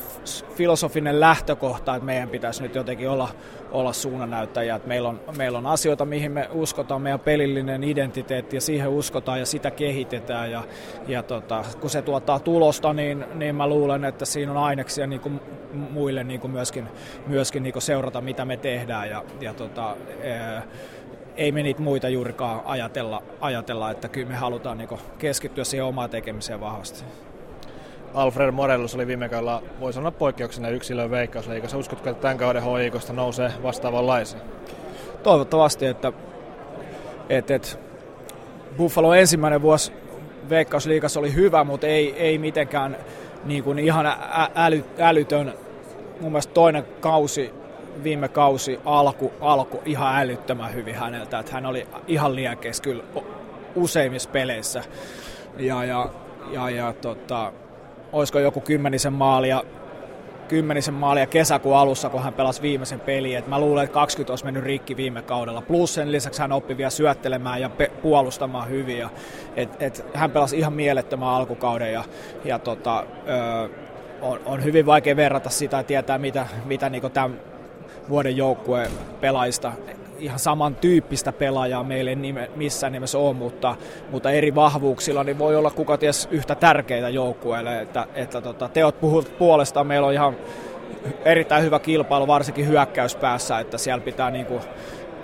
filosofinen 0.54 1.20
lähtökohta, 1.20 1.94
että 1.94 2.06
meidän 2.06 2.28
pitäisi 2.28 2.62
nyt 2.62 2.74
jotenkin 2.74 3.08
olla, 3.08 3.28
olla 3.70 3.92
suunnanäyttäjiä. 3.92 4.74
Että 4.74 4.88
meillä, 4.88 5.08
on, 5.08 5.20
meillä 5.36 5.58
on 5.58 5.66
asioita, 5.66 6.04
mihin 6.04 6.32
me 6.32 6.48
uskotaan, 6.52 7.02
meidän 7.02 7.20
pelillinen 7.20 7.84
identiteetti 7.84 8.56
ja 8.56 8.60
siihen 8.60 8.88
uskotaan 8.88 9.38
ja 9.38 9.46
sitä 9.46 9.70
kehitetään. 9.70 10.50
Ja, 10.50 10.62
ja 11.06 11.22
tota, 11.22 11.64
kun 11.80 11.90
se 11.90 12.02
tuottaa 12.02 12.40
tulosta, 12.40 12.92
niin, 12.92 13.24
niin 13.34 13.54
mä 13.54 13.66
luulen, 13.66 14.04
että 14.04 14.24
siinä 14.24 14.52
on 14.52 14.58
aineksia 14.58 15.06
niin 15.06 15.20
kuin 15.20 15.40
muille 15.90 16.24
niin 16.24 16.40
kuin 16.40 16.50
myöskin, 16.50 16.88
myöskin 17.26 17.62
niin 17.62 17.72
kuin 17.72 17.82
seurata, 17.82 18.20
mitä 18.20 18.44
me 18.44 18.56
tehdään. 18.56 19.10
Ja, 19.10 19.24
ja 19.40 19.54
tota, 19.54 19.96
öö, 20.24 20.60
ei 21.36 21.52
me 21.52 21.62
niitä 21.62 21.82
muita 21.82 22.08
juurikaan 22.08 22.60
ajatella, 22.64 23.22
ajatella 23.40 23.90
että 23.90 24.08
kyllä 24.08 24.28
me 24.28 24.34
halutaan 24.34 24.78
niin 24.78 24.88
keskittyä 25.18 25.64
siihen 25.64 25.84
omaan 25.84 26.10
tekemiseen 26.10 26.60
vahvasti. 26.60 27.04
Alfred 28.14 28.50
Morellus 28.50 28.94
oli 28.94 29.06
viime 29.06 29.28
kaudella, 29.28 29.62
voi 29.80 29.92
sanoa 29.92 30.10
poikkeuksena 30.10 30.68
yksilön 30.68 31.10
veikkausliikassa. 31.10 31.78
Uskotko, 31.78 32.10
että 32.10 32.22
tämän 32.22 32.38
kauden 32.38 32.62
hoikosta 32.62 33.12
nousee 33.12 33.52
vastaavanlaisia? 33.62 34.40
Toivottavasti, 35.22 35.86
että, 35.86 36.12
että, 37.28 37.54
että 37.54 37.68
Buffalo 38.76 39.14
ensimmäinen 39.14 39.62
vuosi 39.62 39.92
veikkausliikassa 40.50 41.20
oli 41.20 41.34
hyvä, 41.34 41.64
mutta 41.64 41.86
ei, 41.86 42.14
ei 42.16 42.38
mitenkään 42.38 42.96
niin 43.44 43.64
kuin 43.64 43.78
ihan 43.78 44.06
äly, 44.54 44.84
älytön. 44.98 45.54
Mun 46.20 46.32
mielestä 46.32 46.54
toinen 46.54 46.84
kausi 47.00 47.54
viime 48.02 48.28
kausi 48.28 48.80
alku, 48.84 49.32
alku 49.40 49.82
ihan 49.84 50.16
älyttömän 50.16 50.74
hyvin 50.74 50.94
häneltä, 50.94 51.38
että 51.38 51.52
hän 51.52 51.66
oli 51.66 51.86
ihan 52.06 52.34
liekeissä 52.34 52.82
kyllä 52.82 53.04
useimmissa 53.74 54.30
peleissä. 54.30 54.84
Ja, 55.56 55.84
ja, 55.84 56.10
ja, 56.50 56.70
ja 56.70 56.92
tota, 56.92 57.52
olisiko 58.12 58.38
joku 58.38 58.60
kymmenisen 58.60 59.12
maalia, 59.12 59.62
kymmenisen 60.48 60.94
maalia 60.94 61.26
kesäkuun 61.26 61.76
alussa, 61.76 62.08
kun 62.08 62.22
hän 62.22 62.34
pelasi 62.34 62.62
viimeisen 62.62 63.00
pelin. 63.00 63.38
Et 63.38 63.46
mä 63.46 63.60
luulen, 63.60 63.84
että 63.84 63.94
20 63.94 64.32
olisi 64.32 64.44
mennyt 64.44 64.64
rikki 64.64 64.96
viime 64.96 65.22
kaudella. 65.22 65.62
Plus 65.62 65.94
sen 65.94 66.12
lisäksi 66.12 66.40
hän 66.40 66.52
oppi 66.52 66.76
vielä 66.76 66.90
syöttelemään 66.90 67.60
ja 67.60 67.68
pe- 67.68 67.90
puolustamaan 68.02 68.68
hyvin. 68.68 68.98
Ja, 68.98 69.10
et, 69.56 69.82
et, 69.82 70.04
hän 70.14 70.30
pelasi 70.30 70.58
ihan 70.58 70.72
mielettömän 70.72 71.28
alkukauden 71.28 71.92
ja, 71.92 72.04
ja 72.44 72.58
tota, 72.58 73.04
ö, 73.28 73.68
on, 74.22 74.40
on, 74.46 74.64
hyvin 74.64 74.86
vaikea 74.86 75.16
verrata 75.16 75.50
sitä 75.50 75.76
ja 75.76 75.84
tietää, 75.84 76.18
mitä, 76.18 76.46
mitä 76.64 76.90
niin 76.90 77.12
tämän 77.12 77.40
vuoden 78.08 78.36
joukkue 78.36 78.90
pelaajista 79.20 79.72
ihan 80.18 80.38
samantyyppistä 80.38 81.32
pelaajaa 81.32 81.84
meille 81.84 82.14
nime, 82.14 82.50
missään 82.56 82.92
nimessä 82.92 83.18
on, 83.18 83.36
mutta, 83.36 83.76
mutta 84.10 84.30
eri 84.30 84.54
vahvuuksilla 84.54 85.24
niin 85.24 85.38
voi 85.38 85.56
olla 85.56 85.70
kuka 85.70 85.96
ties 85.96 86.28
yhtä 86.30 86.54
tärkeitä 86.54 87.08
joukkueelle. 87.08 87.80
Että, 87.80 88.06
että 88.14 88.40
tota, 88.40 88.68
teot 88.68 89.00
puhut 89.00 89.38
puolestaan, 89.38 89.86
meillä 89.86 90.06
on 90.06 90.12
ihan 90.12 90.36
erittäin 91.24 91.64
hyvä 91.64 91.78
kilpailu, 91.78 92.26
varsinkin 92.26 92.68
hyökkäyspäässä, 92.68 93.58
että 93.58 93.78
siellä 93.78 94.04
pitää 94.04 94.30
niinku, 94.30 94.60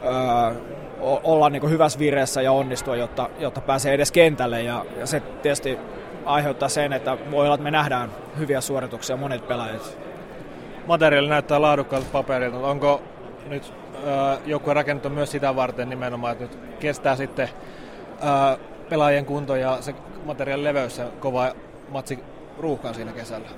öö, 0.05 0.55
olla 1.01 1.51
niinku 1.51 1.69
hyvässä 1.69 1.99
vireessä 1.99 2.43
ja 2.43 2.53
onnistua, 2.53 2.97
jotta, 2.97 3.31
jotta 3.39 3.61
pääsee 3.61 3.95
edes 3.95 4.13
kentälle. 4.13 4.63
Ja, 4.63 4.85
ja 4.99 5.07
se 5.07 5.21
tietysti 5.21 5.79
aiheuttaa 6.25 6.69
sen, 6.69 6.93
että 6.93 7.19
voi 7.31 7.45
olla, 7.45 7.55
että 7.55 7.65
me 7.65 7.71
nähdään 7.71 8.11
hyviä 8.39 8.61
suorituksia 8.61 9.17
monet 9.17 9.49
pelaajat 9.49 10.10
materiaali 10.87 11.29
näyttää 11.29 11.61
laadukkaalta 11.61 12.09
paperilta, 12.13 12.59
onko 12.59 13.03
nyt 13.49 13.73
äh, 13.95 14.39
joku 14.47 14.75
rakennettu 14.75 15.11
myös 15.11 15.31
sitä 15.31 15.57
varten 15.57 15.89
nimenomaan, 15.89 16.33
että 16.33 16.45
nyt 16.45 16.77
kestää 16.81 17.17
sitten 17.17 17.49
äh, 18.25 18.59
pelaajien 18.89 19.25
kunto 19.25 19.57
ja 19.57 19.79
se 19.81 19.95
materiaalin 20.25 20.65
leveys 20.65 20.99
ja 20.99 21.05
kova 21.21 21.53
matsi 21.89 22.19
ruuhkaan 22.59 22.95
siinä 22.95 23.13
kesällä? 23.13 23.49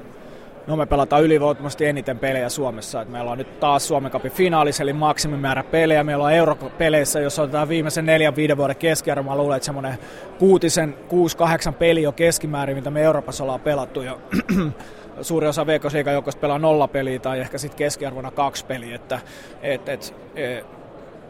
No 0.66 0.76
me 0.76 0.86
pelataan 0.86 1.22
ylivoimaisesti 1.22 1.86
eniten 1.86 2.18
pelejä 2.18 2.48
Suomessa. 2.48 3.02
Et 3.02 3.08
meillä 3.08 3.30
on 3.30 3.38
nyt 3.38 3.60
taas 3.60 3.88
Suomen 3.88 4.10
Cupin 4.12 4.32
finaalissa, 4.32 4.82
eli 4.82 4.92
maksimimäärä 4.92 5.62
pelejä. 5.62 6.04
Meillä 6.04 6.24
on 6.24 6.32
Europeleissä, 6.32 7.20
jos 7.20 7.38
otetaan 7.38 7.68
viimeisen 7.68 8.06
neljän, 8.06 8.36
viiden 8.36 8.56
vuoden 8.56 8.76
keskiarvo, 8.76 9.22
mä 9.22 9.36
luulen, 9.36 9.56
että 9.56 9.66
semmoinen 9.66 9.98
kuutisen, 10.38 10.94
kuusi, 11.08 11.36
kahdeksan 11.36 11.74
peli 11.74 12.06
on 12.06 12.14
keskimäärin, 12.14 12.76
mitä 12.76 12.90
me 12.90 13.02
Euroopassa 13.02 13.44
ollaan 13.44 13.60
pelattu. 13.60 14.02
Ja 14.02 14.16
suuri 15.22 15.46
osa 15.46 15.66
Veikkausliikan 15.66 16.22
pelaa 16.40 16.58
nolla 16.58 16.88
peliä 16.88 17.18
tai 17.18 17.40
ehkä 17.40 17.58
sitten 17.58 17.78
keskiarvona 17.78 18.30
kaksi 18.30 18.66
peliä, 18.66 18.94
että 18.94 19.20
et, 19.62 19.88
et, 19.88 20.14
et, 20.34 20.66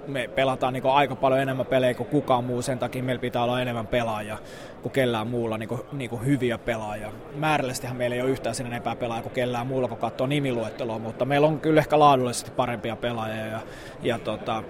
me 0.07 0.28
pelataan 0.35 0.72
niin 0.72 0.87
aika 0.87 1.16
paljon 1.16 1.40
enemmän 1.40 1.66
pelejä 1.66 1.94
kuin 1.94 2.09
kukaan 2.09 2.44
muu, 2.44 2.62
sen 2.62 2.78
takia 2.78 3.02
meillä 3.02 3.20
pitää 3.20 3.42
olla 3.42 3.61
enemmän 3.61 3.87
pelaajia 3.87 4.38
kuin 4.83 4.92
kellään 4.92 5.26
muulla 5.26 5.59
niin 5.59 5.68
kuin, 5.68 5.81
niin 5.92 6.11
kuin 6.11 6.26
hyviä 6.26 6.59
pelaajia. 6.59 7.12
Määrällisestihän 7.35 7.96
meillä 7.96 8.16
ei 8.16 8.22
ole 8.22 8.31
yhtään 8.31 8.55
sen 8.55 8.66
enempää 8.66 8.96
pelaajia 8.96 9.22
kuin 9.22 9.33
kellään 9.33 9.66
muulla, 9.66 9.88
kun 9.88 9.98
katsoo 9.98 10.26
nimiluetteloa, 10.26 10.98
mutta 10.98 11.24
meillä 11.24 11.46
on 11.46 11.61
kyllä 11.61 11.81
ehkä 11.81 11.98
laadullisesti 11.98 12.50
parempia 12.50 12.96
pelaajia 12.96 13.46
ja, 13.46 13.61
ja, 14.02 14.18
tota, 14.18 14.62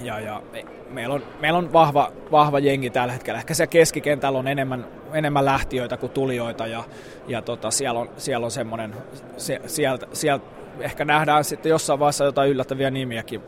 ja, 0.00 0.20
ja 0.20 0.42
meillä 0.90 1.14
on, 1.14 1.22
meillä 1.40 1.58
on 1.58 1.72
vahva, 1.72 2.12
vahva 2.30 2.58
jengi 2.58 2.90
tällä 2.90 3.12
hetkellä. 3.12 3.38
Ehkä 3.38 3.54
siellä 3.54 3.70
keskikentällä 3.70 4.38
on 4.38 4.48
enemmän, 4.48 4.86
enemmän 5.12 5.44
lähtiöitä 5.44 5.96
kuin 5.96 6.12
tulijoita 6.12 6.66
ja, 6.66 6.84
ja 7.28 7.42
tota, 7.42 7.70
siellä 7.70 8.00
on, 8.00 8.10
siellä 8.16 8.44
on 8.44 8.50
semmoinen, 8.50 8.94
se, 9.36 9.60
sieltä, 9.66 10.06
sieltä 10.12 10.44
ehkä 10.80 11.04
nähdään 11.04 11.44
sitten 11.44 11.70
jossain 11.70 11.98
vaiheessa 11.98 12.24
jotain 12.24 12.50
yllättäviä 12.50 12.90
nimiäkin, 12.90 13.40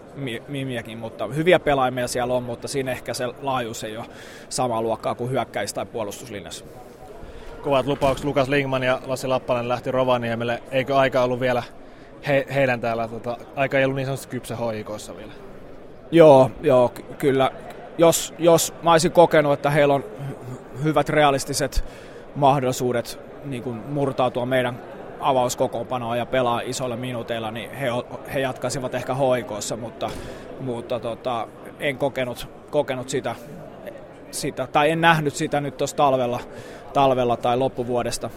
nimiäkin, 0.48 0.98
mutta 0.98 1.26
hyviä 1.26 1.60
pelaajia 1.60 2.08
siellä 2.08 2.34
on, 2.34 2.42
mutta 2.42 2.68
siinä 2.68 2.92
ehkä 2.92 3.14
se 3.14 3.26
laajuus 3.42 3.84
ei 3.84 3.96
ole 3.96 4.06
samaa 4.48 4.82
luokkaa 4.82 5.14
kuin 5.14 5.30
hyökkäis- 5.30 5.74
tai 5.74 5.86
puolustuslinjassa. 5.86 6.64
Kovat 7.62 7.86
lupaukset 7.86 8.24
Lukas 8.24 8.48
Lingman 8.48 8.82
ja 8.82 9.00
Lassi 9.06 9.26
Lappalainen 9.26 9.68
lähti 9.68 9.90
Rovaniemelle. 9.90 10.62
Eikö 10.70 10.96
aika 10.96 11.22
ollut 11.22 11.40
vielä 11.40 11.62
he, 12.26 12.46
heidän 12.54 12.80
täällä, 12.80 13.08
tota, 13.08 13.36
aika 13.56 13.78
ei 13.78 13.84
ollut 13.84 13.96
niin 13.96 14.06
sanotusti 14.06 14.30
kypsä 14.30 14.56
hoikoissa 14.56 15.16
vielä? 15.16 15.32
Joo, 16.12 16.50
joo, 16.62 16.92
kyllä. 17.18 17.50
Jos, 17.98 18.34
jos 18.38 18.74
mä 18.82 18.92
olisin 18.92 19.12
kokenut, 19.12 19.52
että 19.52 19.70
heillä 19.70 19.94
on 19.94 20.04
hyvät 20.84 21.08
realistiset 21.08 21.84
mahdollisuudet 22.36 23.20
niin 23.44 23.62
kuin 23.62 23.76
murtautua 23.76 24.46
meidän 24.46 24.82
avauskokoonpanoa 25.20 26.16
ja 26.16 26.26
pelaa 26.26 26.60
isoilla 26.60 26.96
minuuteilla, 26.96 27.50
niin 27.50 27.70
he, 27.70 27.86
he 28.34 28.40
jatkaisivat 28.40 28.94
ehkä 28.94 29.14
hoikoissa, 29.14 29.76
mutta, 29.76 30.10
mutta 30.60 31.00
tota, 31.00 31.48
en 31.80 31.98
kokenut, 31.98 32.48
kokenut 32.70 33.08
sitä, 33.08 33.34
sitä, 34.30 34.66
tai 34.66 34.90
en 34.90 35.00
nähnyt 35.00 35.34
sitä 35.34 35.60
nyt 35.60 35.76
tuossa 35.76 35.96
talvella, 35.96 36.40
talvella 36.92 37.36
tai 37.36 37.56
loppuvuodesta 37.56 38.30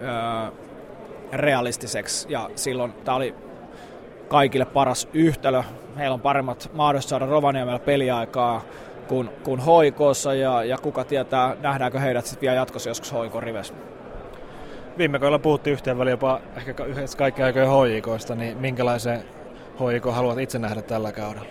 öö, 0.00 0.08
realistiseksi. 1.32 2.26
Ja 2.30 2.50
silloin 2.56 2.92
tämä 2.92 3.16
oli 3.16 3.34
kaikille 4.32 4.64
paras 4.64 5.08
yhtälö. 5.12 5.62
Heillä 5.96 6.14
on 6.14 6.20
paremmat 6.20 6.70
mahdollisuudet 6.72 7.08
saada 7.08 7.26
Rovaniemellä 7.26 7.78
peliaikaa 7.78 8.62
kuin, 9.08 9.30
kuin 9.42 9.60
hoikossa 9.60 10.34
ja, 10.34 10.64
ja 10.64 10.78
kuka 10.78 11.04
tietää, 11.04 11.56
nähdäänkö 11.60 12.00
heidät 12.00 12.26
sitten 12.26 12.40
vielä 12.40 12.56
jatkossa 12.56 12.90
joskus 12.90 13.12
hoikon 13.12 13.42
rivessä. 13.42 13.74
Viime 14.98 15.18
kaudella 15.18 15.38
puhuttiin 15.38 15.72
yhteen 15.72 15.98
väliin 15.98 16.10
jopa 16.10 16.40
ehkä 16.56 16.84
yhdessä 16.84 17.18
kaikkien 17.18 17.46
aikojen 17.46 17.68
hoikoista, 17.68 18.34
niin 18.34 18.58
minkälaisen 18.58 19.24
hoiko 19.80 20.12
haluat 20.12 20.38
itse 20.38 20.58
nähdä 20.58 20.82
tällä 20.82 21.12
kaudella? 21.12 21.48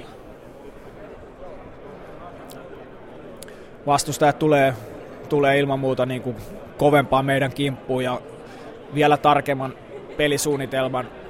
Vastustajat 3.85 4.39
tulee, 4.39 4.73
tulee 5.29 5.59
ilman 5.59 5.79
muuta 5.79 6.05
niin 6.05 6.21
kuin 6.21 6.35
kovempaa 6.77 7.23
meidän 7.23 7.51
kimppuun 7.51 8.03
ja 8.03 8.21
vielä 8.93 9.17
tarkemman 9.17 9.73
pelisuunnitelman 10.17 11.20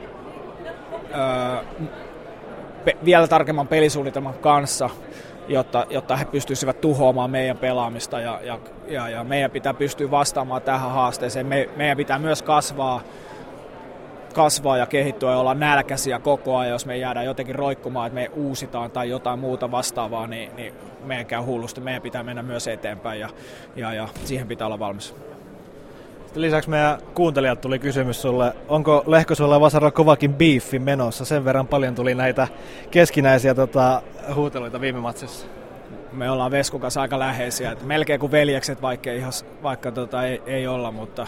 pe, 2.86 2.98
vielä 3.06 3.28
tarkemman 3.28 3.68
pelisuunnitelman 3.68 4.34
kanssa, 4.34 4.90
jotta, 5.48 5.86
jotta 5.90 6.16
he 6.16 6.26
pystyisivät 6.26 6.82
tuhoamaan 6.82 7.32
meidän 7.32 7.58
pelaamista 7.58 8.20
ja, 8.20 8.40
ja, 8.44 8.60
ja, 8.88 9.10
ja 9.10 9.24
meidän 9.24 9.52
pitää 9.52 9.74
pystyä 9.74 10.12
vastaamaan 10.12 10.62
tähän 10.62 10.92
haasteeseen. 10.92 11.46
Me, 11.46 11.70
meidän 11.76 11.98
pitää 11.98 12.20
myös 12.20 12.42
kasvaa, 12.42 13.02
kasvaa 14.34 14.78
ja 14.78 14.86
kehittyä 14.86 15.32
ja 15.32 15.38
olla 15.38 15.54
nälkäisiä 15.54 16.20
koko 16.20 16.58
ajan, 16.58 16.72
jos 16.72 16.86
me 16.86 16.98
jäädään 16.98 17.26
jotenkin 17.26 17.56
roikkumaan, 17.56 18.08
että 18.08 18.20
me 18.20 18.32
uusitaan 18.34 18.92
tai 18.92 19.10
jotain 19.10 19.40
muuta 19.40 19.72
vastaavaa, 19.72 20.28
niin, 20.28 20.56
niin 20.56 20.74
meidän 21.04 21.26
käy 21.26 21.42
hullusti. 21.42 21.82
Meidän 21.82 22.02
pitää 22.02 22.24
mennä 22.24 22.44
myös 22.44 22.68
eteenpäin 22.68 23.20
ja, 23.20 23.30
ja, 23.76 23.94
ja 23.94 24.08
siihen 24.24 24.48
pitää 24.48 24.68
olla 24.68 24.80
valmis. 24.80 25.16
Sitten 26.32 26.42
lisäksi 26.42 26.70
meidän 26.70 26.98
kuuntelijat 27.14 27.62
tuli 27.62 27.80
kysymys 27.80 28.22
sulle, 28.22 28.54
onko 28.68 29.04
Lehkosuolla 29.08 29.56
ja 29.56 29.62
Vasaralla 29.62 29.92
kovakin 29.92 30.34
beefi 30.34 30.80
menossa? 30.80 31.26
Sen 31.26 31.46
verran 31.46 31.68
paljon 31.68 31.96
tuli 31.96 32.16
näitä 32.16 32.48
keskinäisiä 32.92 33.56
tota, 33.56 34.02
huuteluita 34.36 34.82
viime 34.82 35.00
matsissa. 35.00 35.48
Me 36.12 36.32
ollaan 36.32 36.52
Veskun 36.52 36.82
aika 37.02 37.20
läheisiä, 37.20 37.72
että 37.72 37.86
melkein 37.86 38.20
kuin 38.20 38.32
veljekset, 38.32 38.82
vaikka, 38.82 39.12
ihan, 39.12 39.32
vaikka 39.64 39.92
tota, 39.92 40.24
ei, 40.24 40.42
ei, 40.46 40.68
olla, 40.68 40.92
mutta, 40.92 41.28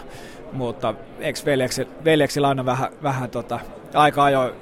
mutta 0.52 0.94
eikö 1.20 1.40
veljeksi, 1.46 1.88
veljeksillä 2.04 2.48
aina 2.48 2.64
vähän, 2.64 2.92
vähän 3.02 3.30
tota, 3.30 3.60
aika 3.94 4.24
ajoin 4.24 4.52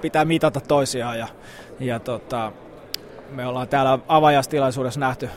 pitää 0.00 0.24
mitata 0.24 0.60
toisiaan 0.60 1.18
ja, 1.18 1.28
ja 1.80 1.98
tota, 1.98 2.52
me 3.30 3.46
ollaan 3.46 3.68
täällä 3.68 3.98
avajastilaisuudessa 4.08 5.00
nähty, 5.00 5.28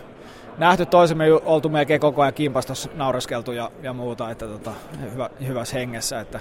nähty 0.58 0.86
toisemme 0.86 1.26
oltu 1.46 1.70
melkein 1.70 2.02
koko 2.02 2.22
ajan 2.22 2.34
kimpasta 2.34 2.74
naureskeltu 2.94 3.52
ja, 3.52 3.72
ja 3.84 3.94
muuta, 3.94 4.32
että 4.32 4.48
tota, 4.48 4.72
hyvä, 5.12 5.30
hyvässä 5.48 5.78
hengessä, 5.78 6.20
että, 6.20 6.40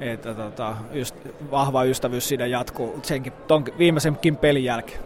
että 0.00 0.34
tota, 0.34 0.76
just, 0.92 1.14
vahva 1.50 1.84
ystävyys 1.84 2.28
siinä 2.28 2.46
jatkuu 2.46 3.00
senkin, 3.02 3.32
ton 3.46 3.64
viimeisenkin 3.78 4.36
pelin 4.36 4.64
jälkeen. 4.64 5.00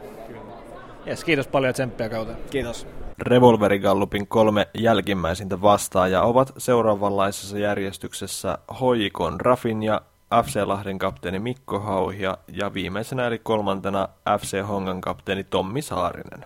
Yes, 1.06 1.24
kiitos 1.24 1.46
paljon 1.48 1.74
tsemppiä 1.74 2.08
kautta. 2.08 2.34
Kiitos. 2.50 2.86
Revolverigallupin 3.18 4.26
kolme 4.26 4.68
jälkimmäisintä 4.74 5.62
vastaajaa 5.62 6.26
ovat 6.26 6.52
seuraavanlaisessa 6.58 7.58
järjestyksessä 7.58 8.58
Hoikon 8.80 9.40
Rafinja, 9.40 10.00
FC 10.44 10.62
Lahden 10.64 10.98
kapteeni 10.98 11.38
Mikko 11.38 11.80
Hauhia 11.80 12.38
ja 12.48 12.74
viimeisenä 12.74 13.26
eli 13.26 13.38
kolmantena 13.38 14.08
FC 14.40 14.62
Hongan 14.68 15.00
kapteeni 15.00 15.44
Tommi 15.44 15.82
Saarinen. 15.82 16.44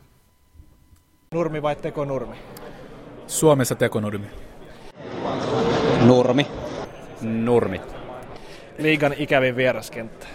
Nurmi 1.35 1.63
vai 1.63 1.77
tekonurmi? 1.77 2.37
Suomessa 3.27 3.75
tekonurmi. 3.75 4.27
Nurmi. 6.01 6.47
Nurmi. 7.21 7.81
Liigan 8.79 9.15
ikävin 9.19 9.57
vieraskenttä. 9.57 10.27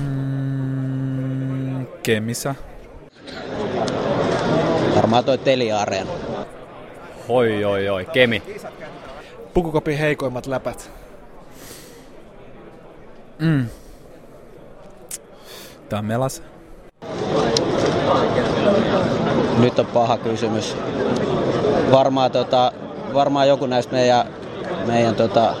Mm, 0.00 1.86
Kemissä. 2.02 2.54
Varmaan 4.94 5.24
toi 5.24 5.38
Telia-areena. 5.38 6.10
Oi, 7.28 7.64
oi, 7.64 7.88
oi. 7.88 8.04
Kemi. 8.04 8.42
Pukukopin 9.54 9.98
heikoimmat 9.98 10.46
läpät. 10.46 10.90
Mm. 13.38 13.66
Tammelas. 15.88 16.42
Nyt 19.60 19.78
on 19.78 19.86
paha 19.86 20.18
kysymys. 20.18 20.76
Varmaan, 21.90 22.30
tota, 22.30 22.72
varmaan 23.14 23.48
joku 23.48 23.66
näistä 23.66 23.92
meidän, 23.92 24.26
meidän 24.86 25.14
tota, 25.14 25.54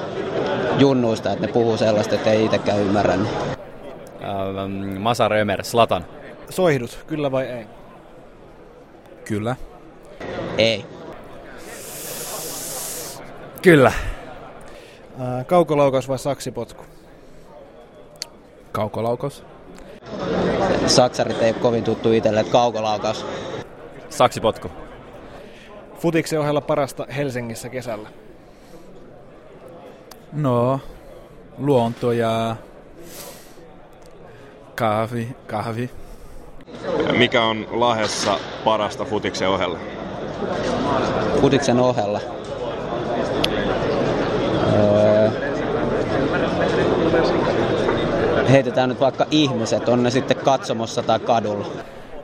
junnuista, 0.78 1.32
että 1.32 1.46
ne 1.46 1.52
puhuu 1.52 1.76
sellaista, 1.76 2.14
että 2.14 2.30
ei 2.30 2.44
itsekään 2.44 2.78
ymmärrä. 2.78 3.16
Niin. 3.16 3.28
Ähm, 4.22 5.00
Masa 5.00 5.28
Römer, 5.28 5.64
Slatan. 5.64 6.04
Soihdut, 6.50 7.04
kyllä 7.06 7.32
vai 7.32 7.44
ei? 7.44 7.66
Kyllä. 9.24 9.56
Ei. 10.58 10.86
Kyllä. 13.62 13.92
Äh, 15.20 15.46
kaukolaukaus 15.46 16.08
vai 16.08 16.18
saksipotku? 16.18 16.84
Kaukolaukaus. 18.72 19.44
Saksarit 20.86 21.42
ei 21.42 21.50
ole 21.50 21.60
kovin 21.60 21.84
tuttu 21.84 22.12
itselle, 22.12 22.40
että 22.40 22.52
kaukolaukaus. 22.52 23.26
Saksipotku. 24.10 24.70
Futiksen 25.98 26.40
ohella 26.40 26.60
parasta 26.60 27.06
Helsingissä 27.16 27.68
kesällä? 27.68 28.08
No, 30.32 30.80
luonto 31.58 32.12
ja 32.12 32.56
kahvi. 34.74 35.28
kahvi. 35.46 35.90
Mikä 37.18 37.42
on 37.42 37.66
Lahessa 37.70 38.38
parasta 38.64 39.04
futiksen 39.04 39.48
ohella? 39.48 39.78
Futiksen 41.40 41.80
ohella. 41.80 42.20
Öö, 44.72 45.30
heitetään 48.50 48.88
nyt 48.88 49.00
vaikka 49.00 49.26
ihmiset, 49.30 49.88
on 49.88 50.02
ne 50.02 50.10
sitten 50.10 50.36
katsomossa 50.36 51.02
tai 51.02 51.20
kadulla. 51.20 51.66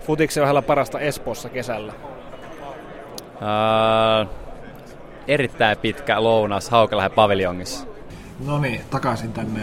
Futiksen 0.06 0.42
ohella 0.42 0.62
parasta 0.62 1.00
Espoossa 1.00 1.48
kesällä? 1.48 1.92
Öö, 3.42 4.26
erittäin 5.28 5.78
pitkä 5.78 6.22
lounas 6.22 6.70
Haukelähen 6.70 7.10
paviljongissa. 7.10 7.86
No 8.46 8.58
niin, 8.58 8.80
takaisin 8.90 9.32
tänne, 9.32 9.60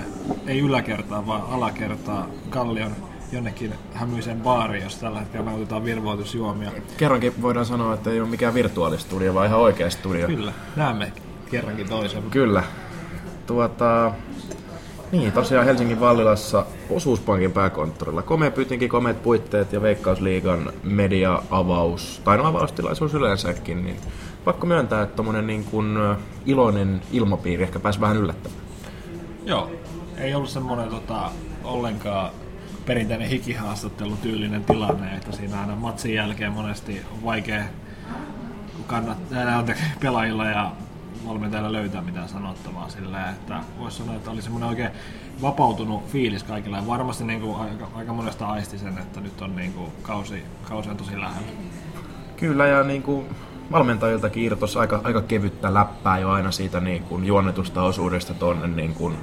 ei 0.47 0.59
yläkertaan, 0.59 1.27
vaan 1.27 1.41
alakertaa 1.49 2.27
Kallion 2.49 2.91
jonnekin 3.31 3.73
hämyiseen 3.93 4.41
baariin, 4.41 4.83
jos 4.83 4.95
tällä 4.95 5.19
hetkellä 5.19 5.45
nautitaan 5.45 5.85
virvoitusjuomia. 5.85 6.71
Kerrankin 6.97 7.41
voidaan 7.41 7.65
sanoa, 7.65 7.93
että 7.93 8.09
ei 8.09 8.21
ole 8.21 8.29
mikään 8.29 8.53
virtuaalistudio, 8.53 9.33
vaan 9.33 9.47
ihan 9.47 9.59
oikea 9.59 9.89
studio. 9.89 10.27
Kyllä, 10.27 10.53
näemme 10.75 11.11
kerrankin 11.51 11.89
toisen. 11.89 12.23
Kyllä. 12.23 12.63
Tuota, 13.47 14.11
niin, 15.11 15.31
tosiaan 15.31 15.65
Helsingin 15.65 15.99
Vallilassa 15.99 16.65
osuuspankin 16.95 17.51
pääkonttorilla. 17.51 18.21
Komea 18.21 18.51
pyytinkin 18.51 18.89
komeat 18.89 19.23
puitteet 19.23 19.73
ja 19.73 19.81
Veikkausliigan 19.81 20.73
media-avaus, 20.83 22.21
tai 22.23 22.37
no 22.37 22.45
avaustilaisuus 22.45 23.13
yleensäkin, 23.13 23.85
niin 23.85 23.97
pakko 24.45 24.67
myöntää, 24.67 25.01
että 25.01 25.15
tommonen 25.15 25.47
niin 25.47 25.63
kuin 25.63 25.97
iloinen 26.45 27.01
ilmapiiri 27.11 27.63
ehkä 27.63 27.79
pääsi 27.79 28.01
vähän 28.01 28.17
yllättämään. 28.17 28.61
Joo, 29.45 29.71
ei 30.17 30.35
ollut 30.35 30.49
semmoinen 30.49 30.89
tota, 30.89 31.31
ollenkaan 31.63 32.31
perinteinen 32.85 33.27
hikihaastattelu 33.27 34.15
tyylinen 34.21 34.63
tilanne, 34.63 35.15
että 35.15 35.31
siinä 35.31 35.59
aina 35.59 35.75
matsin 35.75 36.13
jälkeen 36.13 36.51
monesti 36.51 37.01
on 37.13 37.23
vaikea 37.23 37.63
kannattaa 38.87 39.63
pelaajilla 39.99 40.45
ja 40.45 40.71
valmentajalla 41.27 41.71
löytää 41.71 42.01
mitään 42.01 42.29
sanottavaa 42.29 42.89
sillä, 42.89 43.29
että 43.29 43.59
voisi 43.79 43.97
sanoa, 43.97 44.15
että 44.15 44.31
oli 44.31 44.41
semmoinen 44.41 44.69
oikein 44.69 44.91
vapautunut 45.41 46.07
fiilis 46.07 46.43
kaikilla 46.43 46.77
ja 46.77 46.87
varmasti 46.87 47.23
niin 47.23 47.41
kuin 47.41 47.55
aika, 47.55 47.87
aika 47.95 48.13
monesta 48.13 48.47
aisti 48.47 48.77
sen, 48.77 48.97
että 48.97 49.21
nyt 49.21 49.41
on 49.41 49.55
niin 49.55 49.73
kuin 49.73 49.91
kausi, 50.01 50.43
kausi 50.69 50.89
on 50.89 50.97
tosi 50.97 51.19
lähellä. 51.19 51.47
Kyllä 52.37 52.67
ja 52.67 52.83
niin 52.83 53.03
kuin 53.03 53.25
valmentajiltakin 53.71 54.43
irtos 54.43 54.77
aika, 54.77 55.01
aika 55.03 55.21
kevyttä 55.21 55.73
läppää 55.73 56.19
jo 56.19 56.29
aina 56.29 56.51
siitä 56.51 56.79
niin 56.79 57.03
kuin 57.03 57.25
juonnetusta 57.25 57.83
osuudesta 57.83 58.33
tuonne 58.33 58.67
niin, 58.67 58.93
kuin 58.93 59.17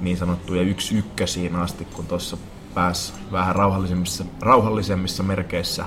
niin 0.00 0.16
sanottuja 0.16 0.62
yksi 0.62 0.98
ykkösiin 0.98 1.56
asti, 1.56 1.84
kun 1.84 2.06
tuossa 2.06 2.36
pääsi 2.74 3.12
vähän 3.32 3.56
rauhallisemmissa, 3.56 4.24
rauhallisemmissa 4.40 5.22
merkeissä 5.22 5.84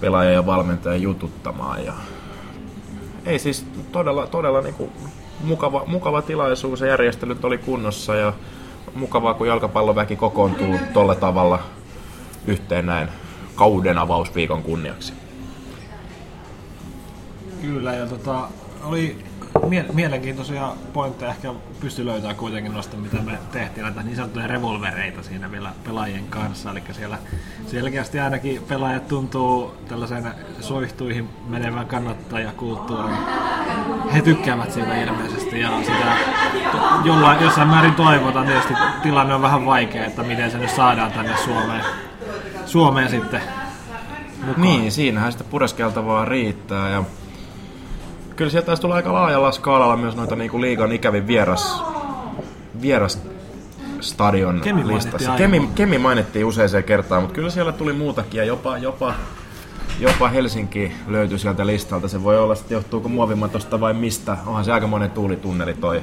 pelaaja 0.00 0.30
ja 0.30 0.46
valmentaja 0.46 0.96
jututtamaan. 0.96 1.84
Ja 1.84 1.92
ei 3.26 3.38
siis 3.38 3.66
todella, 3.92 4.26
todella 4.26 4.60
niin 4.60 4.74
kuin 4.74 4.90
mukava, 5.42 5.84
mukava 5.86 6.22
tilaisuus 6.22 6.80
ja 6.80 6.86
järjestelyt 6.86 7.44
oli 7.44 7.58
kunnossa 7.58 8.14
ja 8.14 8.32
mukavaa, 8.94 9.34
kun 9.34 9.48
jalkapalloväki 9.48 10.16
kokoontuu 10.16 10.78
tolla 10.92 11.14
tavalla 11.14 11.58
yhteen 12.46 12.86
näin 12.86 13.08
kauden 13.54 13.98
avausviikon 13.98 14.62
kunniaksi. 14.62 15.12
Kyllä, 17.62 17.94
ja 17.94 18.06
tota, 18.06 18.48
oli 18.84 19.16
mie- 19.68 19.86
mielenkiintoisia 19.92 20.72
pointteja 20.92 21.30
ehkä 21.30 21.54
pysty 21.80 22.06
löytämään 22.06 22.36
kuitenkin 22.36 22.72
noista, 22.72 22.96
mitä 22.96 23.16
me 23.16 23.38
tehtiin, 23.52 23.84
näitä 23.84 24.02
niin 24.02 24.16
sanottuja 24.16 24.46
revolvereita 24.46 25.22
siinä 25.22 25.50
vielä 25.50 25.72
pelaajien 25.84 26.24
kanssa. 26.30 26.70
Eli 26.70 26.82
siellä 26.92 27.18
selkeästi 27.66 28.20
ainakin 28.20 28.62
pelaajat 28.68 29.08
tuntuu 29.08 29.74
tällaisen 29.88 30.34
soihtuihin 30.60 31.28
menevän 31.48 31.86
kannattajakulttuurin. 31.86 33.16
He 34.14 34.22
tykkäävät 34.22 34.72
siitä 34.72 35.02
ilmeisesti 35.02 35.60
ja 35.60 35.68
sitä 35.82 36.16
jollain, 37.04 37.44
jossain 37.44 37.68
määrin 37.68 37.94
toivotaan. 37.94 38.46
Tietysti 38.46 38.74
tilanne 39.02 39.34
on 39.34 39.42
vähän 39.42 39.66
vaikea, 39.66 40.04
että 40.06 40.22
miten 40.22 40.50
se 40.50 40.58
nyt 40.58 40.70
saadaan 40.70 41.12
tänne 41.12 41.36
Suomeen, 41.36 41.84
Suomeen 42.66 43.10
sitten 43.10 43.40
mukaan. 44.40 44.62
Niin, 44.62 44.92
siinähän 44.92 45.32
sitä 45.32 45.44
pureskeltavaa 45.44 46.24
riittää 46.24 46.90
ja 46.90 47.04
kyllä 48.36 48.50
sieltä 48.50 48.66
taisi 48.66 48.82
tulla 48.82 48.94
aika 48.94 49.12
laajalla 49.12 49.52
skaalalla 49.52 49.96
myös 49.96 50.16
noita 50.16 50.36
niinku 50.36 50.60
liigan 50.60 50.92
ikävin 50.92 51.26
vieras, 51.26 51.82
vieras 52.82 53.22
stadion 54.00 54.60
Kemi 54.60 54.80
mainittiin 54.80 54.96
listassa. 54.96 55.32
aiemmin. 55.32 55.60
Kemi, 55.60 55.72
Kemi 55.74 55.98
mainittiin 55.98 56.44
useaseen 56.44 56.84
kertaan, 56.84 57.22
mutta 57.22 57.34
kyllä 57.34 57.50
siellä 57.50 57.72
tuli 57.72 57.92
muutakin 57.92 58.38
ja 58.38 58.44
jopa, 58.44 58.78
jopa, 58.78 59.14
jopa 60.00 60.28
Helsinki 60.28 60.92
löytyi 61.06 61.38
sieltä 61.38 61.66
listalta. 61.66 62.08
Se 62.08 62.22
voi 62.22 62.38
olla, 62.38 62.54
että 62.54 62.74
johtuuko 62.74 63.08
muovimatosta 63.08 63.80
vai 63.80 63.94
mistä. 63.94 64.36
Onhan 64.46 64.64
se 64.64 64.72
aika 64.72 64.86
monen 64.86 65.10
tuulitunneli 65.10 65.74
toi 65.74 66.02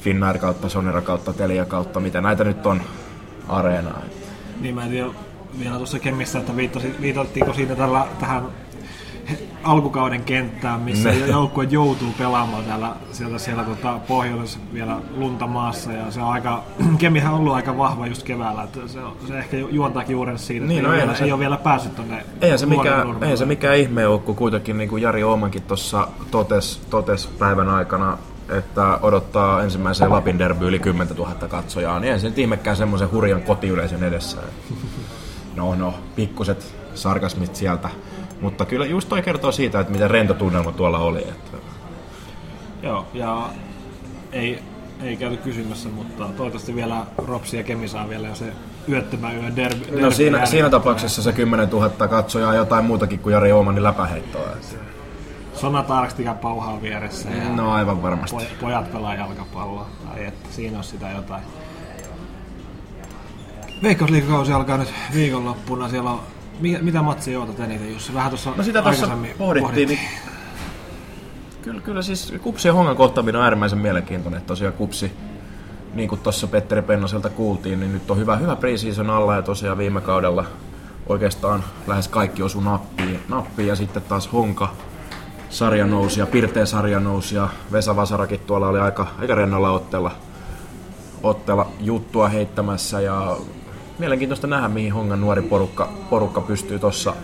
Finnair 0.00 0.38
kautta, 0.38 0.68
Sonera 0.68 1.00
kautta, 1.00 1.32
Telia 1.32 1.64
kautta, 1.64 2.00
mitä 2.00 2.20
näitä 2.20 2.44
nyt 2.44 2.66
on 2.66 2.80
areenaa. 3.48 4.02
Niin 4.60 4.74
mä 4.74 4.84
en 4.84 4.90
tiedä 4.90 5.08
vielä 5.58 5.76
tuossa 5.76 5.98
Kemissä, 5.98 6.38
että 6.38 6.56
viitattiinko 7.00 7.52
siinä 7.52 7.76
tällä, 7.76 8.06
tähän 8.20 8.42
alkukauden 9.62 10.22
kenttään, 10.24 10.80
missä 10.80 11.08
Ne. 11.08 11.16
joukkue 11.26 11.64
joutuu 11.70 12.12
pelaamaan 12.18 12.64
täällä, 12.64 12.90
sieltä 13.12 13.38
siellä 13.38 13.62
tota, 13.64 13.98
pohjoisessa 14.08 14.58
vielä 14.72 14.96
lunta 15.16 15.46
maassa 15.46 15.92
ja 15.92 16.10
se 16.10 16.20
on 16.22 16.28
aika, 16.28 16.62
Kemihän 16.98 17.32
on 17.34 17.40
ollut 17.40 17.54
aika 17.54 17.78
vahva 17.78 18.06
just 18.06 18.22
keväällä, 18.22 18.62
että 18.62 18.80
se, 18.86 18.98
se 19.28 19.38
ehkä 19.38 19.56
ju- 19.56 19.68
juontaa 19.68 20.02
juuren 20.08 20.38
siitä, 20.38 20.66
Niin, 20.66 20.78
että 20.78 20.88
no 20.88 20.94
ei, 20.94 21.00
vielä, 21.00 21.14
se- 21.14 21.24
ei 21.24 21.32
ole 21.32 21.40
vielä 21.40 21.56
päässyt 21.56 21.96
tonne 21.96 22.24
Eihän 22.40 22.58
se, 22.58 22.66
nurmelle. 22.66 23.18
eihän 23.22 23.38
se 23.38 23.44
mikään 23.46 23.76
ihme 23.76 24.06
ole, 24.06 24.18
kun 24.18 24.36
kuitenkin 24.36 24.78
niin 24.78 24.88
kuin 24.88 25.02
Jari 25.02 25.22
Oomankin 25.24 25.62
tuossa 25.62 26.08
totes, 26.30 26.80
totes 26.90 27.26
päivän 27.26 27.68
aikana, 27.68 28.18
että 28.58 28.98
odottaa 29.02 29.62
ensimmäiseen 29.62 30.10
Lapin 30.10 30.38
derby 30.38 30.68
yli 30.68 30.78
10 30.78 31.16
000 31.16 31.34
katsojaa, 31.48 31.98
niin 32.00 32.04
eihän 32.04 32.20
se 32.20 32.28
nyt 32.28 32.38
ihmekään 32.38 32.76
semmoisen 32.76 33.10
hurjan 33.12 33.42
kotiyleisön 33.42 34.02
edessä. 34.04 34.38
No, 35.56 35.74
no, 35.74 35.94
pikkuset 36.16 36.74
sarkasmit 36.94 37.56
sieltä. 37.56 37.88
Mutta 38.40 38.64
kyllä 38.64 38.86
just 38.86 39.08
toi 39.08 39.22
kertoo 39.22 39.52
siitä, 39.52 39.80
että 39.80 39.92
miten 39.92 40.10
rento 40.10 40.34
tunnelma 40.34 40.72
tuolla 40.72 40.98
oli. 40.98 41.18
Että 41.22 41.56
Joo, 42.82 43.06
ja 43.14 43.48
ei, 44.32 44.62
ei 45.02 45.16
käyty 45.16 45.36
kysymässä, 45.36 45.88
mutta 45.88 46.24
toivottavasti 46.24 46.74
vielä 46.74 47.06
Ropsi 47.26 47.56
ja 47.56 47.62
Kemi 47.62 47.88
saa 47.88 48.08
vielä 48.08 48.34
se 48.34 48.52
yöttömän 48.88 49.36
yön 49.36 49.56
derby. 49.56 49.84
no 49.90 49.96
derby 50.00 50.14
siinä, 50.14 50.30
jälkeen. 50.36 50.50
siinä 50.50 50.70
tapauksessa 50.70 51.22
se 51.22 51.32
10 51.32 51.68
000 51.70 52.08
katsojaa 52.08 52.54
jotain 52.54 52.84
muutakin 52.84 53.18
kuin 53.18 53.32
Jari 53.32 53.52
Oomanin 53.52 53.82
läpäheittoa. 53.84 54.42
että- 54.52 54.88
Sona 55.54 55.82
Tarkstika 55.82 56.34
pauhaa 56.34 56.82
vieressä 56.82 57.28
ja 57.30 57.48
No 57.56 57.72
aivan 57.72 58.02
varmasti. 58.02 58.36
poj- 58.36 58.60
pojat 58.60 58.92
pelaa 58.92 59.14
jalkapalloa. 59.14 59.86
Tai 60.08 60.24
että 60.24 60.48
siinä 60.52 60.78
on 60.78 60.84
sitä 60.84 61.10
jotain. 61.10 61.42
Veikkausliikakausi 63.82 64.52
alkaa 64.52 64.76
nyt 64.78 64.92
viikonloppuna. 65.14 65.88
Siellä 65.88 66.10
on, 66.10 66.20
mi- 66.58 66.78
mitä 66.80 67.02
matsia 67.02 67.40
ootat 67.40 67.60
eniten, 67.60 67.92
Jussi? 67.92 68.14
Vähän 68.14 68.30
tuossa 68.30 68.50
No 68.56 68.62
sitä 68.62 68.82
tuossa 68.82 69.06
aikaisemmin 69.06 69.36
pohdittiin, 69.38 69.88
niin 69.88 70.00
Kyllä, 71.62 71.80
kyllä 71.80 72.02
siis 72.02 72.34
Kupsi 72.42 72.68
ja 72.68 72.74
Hongan 72.74 72.96
kohtaaminen 72.96 73.38
on 73.38 73.44
äärimmäisen 73.44 73.78
mielenkiintoinen. 73.78 74.42
Tosiaan 74.42 74.74
Kupsi, 74.74 75.12
niin 75.94 76.08
kuin 76.08 76.20
tuossa 76.20 76.46
Petteri 76.46 76.82
Pennoselta 76.82 77.30
kuultiin, 77.30 77.80
niin 77.80 77.92
nyt 77.92 78.10
on 78.10 78.18
hyvä, 78.18 78.36
hyvä 78.36 78.56
preseason 78.56 79.10
alla 79.10 79.36
ja 79.36 79.42
tosiaan 79.42 79.78
viime 79.78 80.00
kaudella 80.00 80.44
oikeastaan 81.06 81.64
lähes 81.86 82.08
kaikki 82.08 82.42
osu 82.42 82.60
nappiin, 82.60 83.20
nappiin 83.28 83.68
ja 83.68 83.76
sitten 83.76 84.02
taas 84.02 84.32
Honka 84.32 84.72
sarja 85.50 85.86
nousi 85.86 86.20
ja 86.20 86.26
Pirteen 86.26 86.66
sarja 86.66 87.00
nousi 87.00 87.34
ja 87.36 87.48
Vesa 87.72 87.96
Vasarakin 87.96 88.40
tuolla 88.40 88.68
oli 88.68 88.78
aika, 88.78 89.06
aika 89.20 89.34
rennolla 89.34 89.70
otteella, 89.70 90.10
otteella 91.22 91.66
juttua 91.80 92.28
heittämässä 92.28 93.00
ja 93.00 93.36
mielenkiintoista 93.98 94.46
nähdä, 94.46 94.68
mihin 94.68 94.92
Hongan 94.92 95.20
nuori 95.20 95.42
porukka, 95.42 95.92
porukka 96.10 96.40
pystyy 96.40 96.78
tuossa 96.78 97.14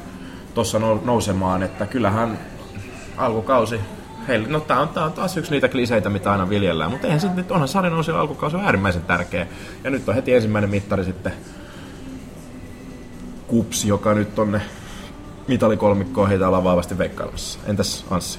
tossa 0.55 0.79
nou- 0.79 1.05
nousemaan, 1.05 1.63
että 1.63 1.87
kyllähän 1.87 2.39
alkukausi, 3.17 3.81
heille, 4.29 4.49
no 4.49 4.61
tää 4.61 4.81
on, 4.81 4.89
tää 4.89 5.05
on 5.05 5.13
taas 5.13 5.37
yksi 5.37 5.51
niitä 5.51 5.69
kliseitä, 5.69 6.11
mitä 6.11 6.33
aina 6.33 6.49
viljellään, 6.49 6.91
mutta 6.91 7.07
eihän 7.07 7.21
sitten, 7.21 7.45
onhan 7.51 7.69
sarjan 7.69 7.95
alkukausi 8.19 8.57
on 8.57 8.65
äärimmäisen 8.65 9.03
tärkeä. 9.03 9.47
Ja 9.85 9.91
nyt 9.91 10.09
on 10.09 10.15
heti 10.15 10.35
ensimmäinen 10.35 10.71
mittari 10.71 11.05
sitten 11.05 11.33
Kupsi, 13.47 13.89
joka 13.89 14.15
nyt 14.15 14.35
tonne 14.35 14.61
mitalikolmikkoon 15.49 16.29
heitä 16.29 16.47
ollaan 16.47 16.65
vahvasti 16.65 16.99
veikkailemassa. 16.99 17.59
Entäs 17.67 18.05
Anssi? 18.11 18.39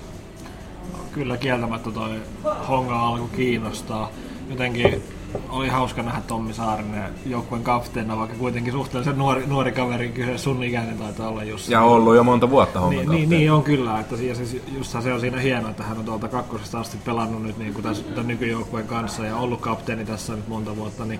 Kyllä 1.11 1.37
kieltämättä 1.37 1.91
toi 1.91 2.21
Honga 2.69 2.99
alku 2.99 3.27
kiinnostaa. 3.27 4.09
Jotenkin 4.49 5.03
oli 5.49 5.69
hauska 5.69 6.01
nähdä 6.03 6.21
Tommi 6.27 6.53
Saarinen 6.53 7.13
joukkueen 7.25 7.63
kapteenina, 7.63 8.17
vaikka 8.17 8.38
kuitenkin 8.38 8.73
suhteellisen 8.73 9.17
nuori, 9.17 9.47
nuori 9.47 9.71
kaveri, 9.71 10.09
kyllä 10.09 10.38
sun 10.38 10.63
ikäinen 10.63 10.97
taitaa 10.97 11.27
olla 11.27 11.43
Jussi. 11.43 11.73
Ja 11.73 11.81
ollut 11.81 12.15
jo 12.15 12.23
monta 12.23 12.49
vuotta 12.49 12.79
Hongan 12.79 12.99
Niin, 12.99 13.11
niin, 13.11 13.29
niin, 13.29 13.51
on 13.51 13.63
kyllä, 13.63 13.99
että 13.99 14.17
siis, 14.17 14.61
just 14.77 14.95
se 15.03 15.13
on 15.13 15.19
siinä 15.19 15.39
hienoa, 15.39 15.69
että 15.69 15.83
hän 15.83 15.97
on 15.97 16.05
tuolta 16.05 16.27
kakkosesta 16.27 16.79
asti 16.79 16.97
pelannut 17.05 17.43
nyt 17.43 17.57
niin 17.57 17.73
kuin 17.73 17.83
tässä, 17.83 18.03
tämän 18.03 18.27
nykyjoukkueen 18.27 18.88
kanssa 18.88 19.25
ja 19.25 19.38
ollut 19.38 19.61
kapteeni 19.61 20.05
tässä 20.05 20.35
nyt 20.35 20.47
monta 20.47 20.75
vuotta, 20.75 21.05
niin 21.05 21.19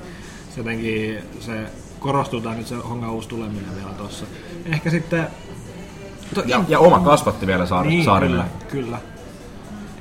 se 0.50 0.60
jotenkin 0.60 1.18
se 1.40 1.66
korostuu 2.00 2.42
tää 2.42 2.56
nyt 2.56 2.68
se 2.68 2.76
Hongan 2.76 3.10
uusi 3.10 3.30
tuleminen 3.30 3.76
vielä 3.76 3.94
tuossa. 3.98 4.26
Ehkä 4.66 4.90
sitten... 4.90 5.28
To, 6.36 6.44
Ja, 6.46 6.64
ja 6.68 6.80
oma 6.80 7.00
kasvatti 7.00 7.48
vielä 7.48 7.66
Saar, 7.66 7.86
niin, 7.86 8.06
Saarinen. 8.06 8.44
kyllä, 8.68 8.72
kyllä. 8.84 9.00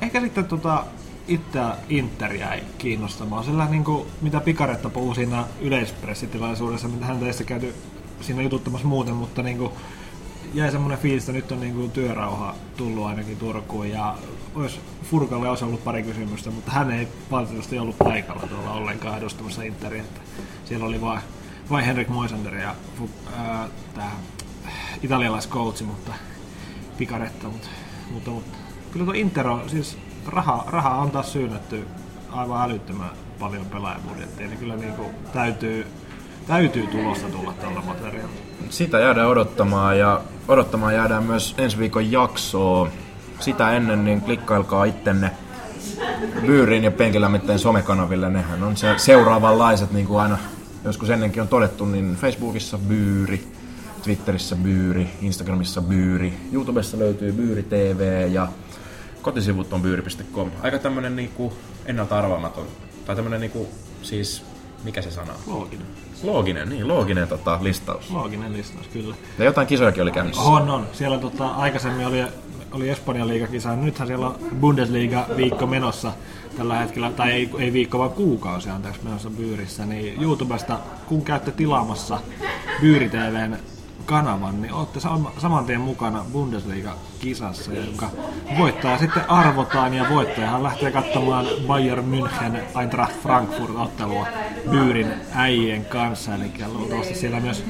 Ehkä 0.00 0.20
sitten 0.20 0.44
tota, 0.44 0.84
itse 1.28 1.60
Inter 1.88 2.32
jäi 2.34 2.62
kiinnostamaan. 2.78 3.44
Sillä 3.44 3.66
niin 3.66 3.84
kuin, 3.84 4.06
mitä 4.20 4.40
Pikaretta 4.40 4.90
puhuu 4.90 5.14
siinä 5.14 5.44
yleispressitilaisuudessa, 5.60 6.88
mitä 6.88 7.06
hän 7.06 7.18
teistä 7.18 7.44
käyty 7.44 7.74
siinä 8.20 8.42
jututtamassa 8.42 8.88
muuten, 8.88 9.14
mutta 9.14 9.42
niin 9.42 9.58
kuin, 9.58 9.72
jäi 10.54 10.70
semmoinen 10.70 10.98
fiilis, 10.98 11.22
että 11.22 11.32
nyt 11.32 11.52
on 11.52 11.60
niin 11.60 11.74
kuin, 11.74 11.90
työrauha 11.90 12.54
tullut 12.76 13.06
ainakin 13.06 13.36
Turkuun 13.36 13.90
ja 13.90 14.14
olisi 14.54 14.80
Furkalle 15.02 15.48
olisi 15.48 15.64
ollut 15.64 15.84
pari 15.84 16.02
kysymystä, 16.02 16.50
mutta 16.50 16.70
hän 16.70 16.92
ei 16.92 17.08
valitettavasti 17.30 17.78
ollut 17.78 17.98
paikalla 17.98 18.46
tuolla 18.46 18.72
ollenkaan 18.72 19.18
edustamassa 19.18 19.62
Interia. 19.62 20.02
Että 20.02 20.20
siellä 20.64 20.86
oli 20.86 21.00
vain 21.00 21.20
vain 21.70 21.84
Henrik 21.84 22.08
Moisander 22.08 22.54
ja 22.54 22.74
ää, 23.36 23.68
tämä 23.94 24.10
italialaiskoutsi, 25.02 25.84
mutta 25.84 26.12
Pikaretta, 26.98 27.48
mutta, 27.48 27.68
mutta, 28.10 28.30
mutta 28.30 28.58
kyllä 28.92 29.04
tuo 29.04 29.14
Inter 29.14 29.48
on, 29.48 29.70
siis 29.70 29.98
raha, 30.26 30.64
raha 30.66 30.90
on 30.90 31.10
taas 31.10 31.32
syynnetty 31.32 31.86
aivan 32.30 32.70
älyttömän 32.70 33.10
paljon 33.38 33.66
pelaajabudjettiin, 33.66 34.50
niin 34.50 34.58
kyllä 34.58 34.76
niin 34.76 34.92
kuin 34.92 35.08
täytyy, 35.32 35.86
täytyy 36.46 36.86
tulosta 36.86 37.28
tulla 37.28 37.52
tällä 37.52 37.80
materiaalilla. 37.86 38.40
Sitä 38.70 39.00
jäädään 39.00 39.28
odottamaan 39.28 39.98
ja 39.98 40.20
odottamaan 40.48 40.94
jäädään 40.94 41.22
myös 41.22 41.54
ensi 41.58 41.78
viikon 41.78 42.12
jaksoa. 42.12 42.88
Sitä 43.40 43.72
ennen 43.72 44.04
niin 44.04 44.20
klikkailkaa 44.20 44.84
ittenne 44.84 45.30
Byyrin 46.46 46.84
ja 46.84 46.90
Penkilämmitteen 46.90 47.58
somekanaville. 47.58 48.30
Nehän 48.30 48.62
on 48.62 48.76
se 48.76 48.94
seuraavanlaiset, 48.96 49.92
niin 49.92 50.06
kuin 50.06 50.20
aina 50.20 50.38
joskus 50.84 51.10
ennenkin 51.10 51.42
on 51.42 51.48
todettu, 51.48 51.86
niin 51.86 52.16
Facebookissa 52.16 52.78
Byyri, 52.78 53.48
Twitterissä 54.02 54.56
Byyri, 54.56 55.08
Instagramissa 55.22 55.82
Byyri, 55.82 56.34
YouTubessa 56.52 56.98
löytyy 56.98 57.32
Byyri 57.32 57.62
TV 57.62 58.28
ja 58.32 58.48
kotisivut 59.24 59.72
on 59.72 59.82
byyri.com. 59.82 60.50
Aika 60.62 60.78
tämmönen 60.78 61.16
niinku 61.16 61.52
ennalta 61.86 62.18
arvaamaton, 62.18 62.66
tai 63.06 63.16
tämmönen 63.16 63.40
niinku, 63.40 63.68
siis, 64.02 64.44
mikä 64.84 65.02
se 65.02 65.10
sana 65.10 65.32
on? 65.32 65.54
Looginen. 65.54 65.86
Looginen, 66.22 66.68
niin, 66.68 66.88
looginen 66.88 67.28
tota, 67.28 67.58
listaus. 67.62 68.10
Looginen 68.10 68.52
listaus, 68.52 68.88
kyllä. 68.88 69.14
Ja 69.38 69.44
jotain 69.44 69.66
kisojakin 69.66 70.02
oli 70.02 70.10
käynnissä. 70.10 70.42
On, 70.42 70.70
on. 70.70 70.86
Siellä 70.92 71.18
tota, 71.18 71.46
aikaisemmin 71.46 72.06
oli, 72.06 72.24
oli 72.72 72.88
Espanjan 72.88 73.28
liigakisa, 73.28 73.76
nythän 73.76 74.08
siellä 74.08 74.26
on 74.26 74.38
Bundesliga 74.60 75.26
viikko 75.36 75.66
menossa 75.66 76.12
tällä 76.56 76.78
hetkellä, 76.78 77.10
tai 77.10 77.32
ei, 77.32 77.50
ei 77.58 77.72
viikko 77.72 77.98
vaan 77.98 78.10
kuukausi 78.10 78.70
anteeksi 78.70 79.00
menossa 79.04 79.30
Byyrissä, 79.30 79.86
niin 79.86 80.22
YouTubesta, 80.22 80.78
kun 81.06 81.22
käytte 81.22 81.50
tilaamassa 81.50 82.20
Byyri 82.80 83.08
TVn 83.08 83.56
kanavan, 84.06 84.62
niin 84.62 84.72
olette 84.72 84.98
sam- 85.00 85.40
saman 85.40 85.64
tien 85.64 85.80
mukana 85.80 86.24
Bundesliga-kisassa, 86.32 87.72
jonka 87.72 88.10
voittaja 88.58 88.98
sitten 88.98 89.30
arvotaan, 89.30 89.94
ja 89.94 90.06
voittajahan 90.10 90.62
lähtee 90.62 90.90
katsomaan 90.90 91.46
Bayern 91.66 92.04
München 92.04 92.78
Eintracht 92.80 93.22
Frankfurt-ottelua 93.22 94.26
Byyrin 94.70 95.12
äijien 95.34 95.84
kanssa, 95.84 96.34
eli 96.34 96.52
luultavasti 96.66 97.14
siellä 97.14 97.40
myös 97.40 97.64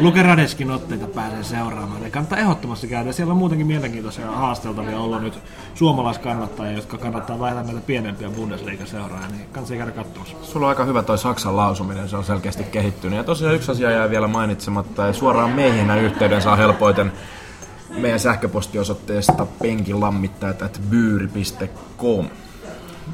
Luke 0.00 0.22
Radeskin 0.22 0.70
otteita 0.70 1.06
pääsee 1.06 1.44
seuraamaan. 1.44 2.02
Eli 2.02 2.10
kannattaa 2.10 2.38
ehdottomasti 2.38 2.88
käydä. 2.88 3.12
Siellä 3.12 3.30
on 3.30 3.36
muutenkin 3.38 3.66
mielenkiintoisia 3.66 4.30
haasteltavia 4.30 4.98
ollut 4.98 5.22
nyt 5.22 5.38
suomalaiskannattajia, 5.74 6.76
jotka 6.76 6.98
kannattaa 6.98 7.40
vähentää 7.40 7.64
näitä 7.64 7.80
pienempiä 7.80 8.30
Bundesliga-seuraajia, 8.30 9.28
niin 9.28 9.46
kannattaa 9.52 9.76
käydä 9.76 9.92
katsomassa. 9.92 10.36
Sulla 10.42 10.66
on 10.66 10.70
aika 10.70 10.84
hyvä 10.84 11.02
toi 11.02 11.18
Saksan 11.18 11.56
lausuminen, 11.56 12.08
se 12.08 12.16
on 12.16 12.24
selkeästi 12.24 12.64
kehittynyt. 12.64 13.16
Ja 13.16 13.24
tosiaan 13.24 13.54
yksi 13.54 13.72
asia 13.72 13.90
jää 13.90 14.10
vielä 14.10 14.28
mainitsematta, 14.28 15.06
ja 15.06 15.12
suoraan 15.12 15.50
meihin 15.50 15.90
yhteyden 15.90 16.42
saa 16.42 16.56
helpoiten 16.56 17.12
meidän 17.90 18.20
sähköpostiosoitteesta 18.20 19.46
penkilammittajat.byyri.com. 19.62 22.26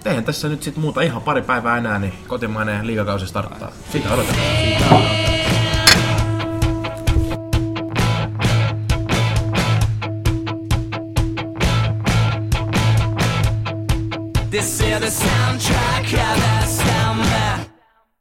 Eihän 0.05 0.25
tässä 0.25 0.49
nyt 0.49 0.63
sit 0.63 0.77
muuta 0.77 1.03
ihan 1.03 1.23
pari 1.23 1.43
päivää 1.43 1.79
enää, 1.79 1.99
niin 1.99 2.13
kotimainen 2.29 2.87
liigakausi 2.87 3.27
starttaa. 3.27 3.73
Sitä 3.93 4.15
odotetaan. 4.15 4.47
Siitä 4.63 4.87
odotetaan. 4.87 5.42
the 15.01 15.07
soundtrack. 15.07 15.82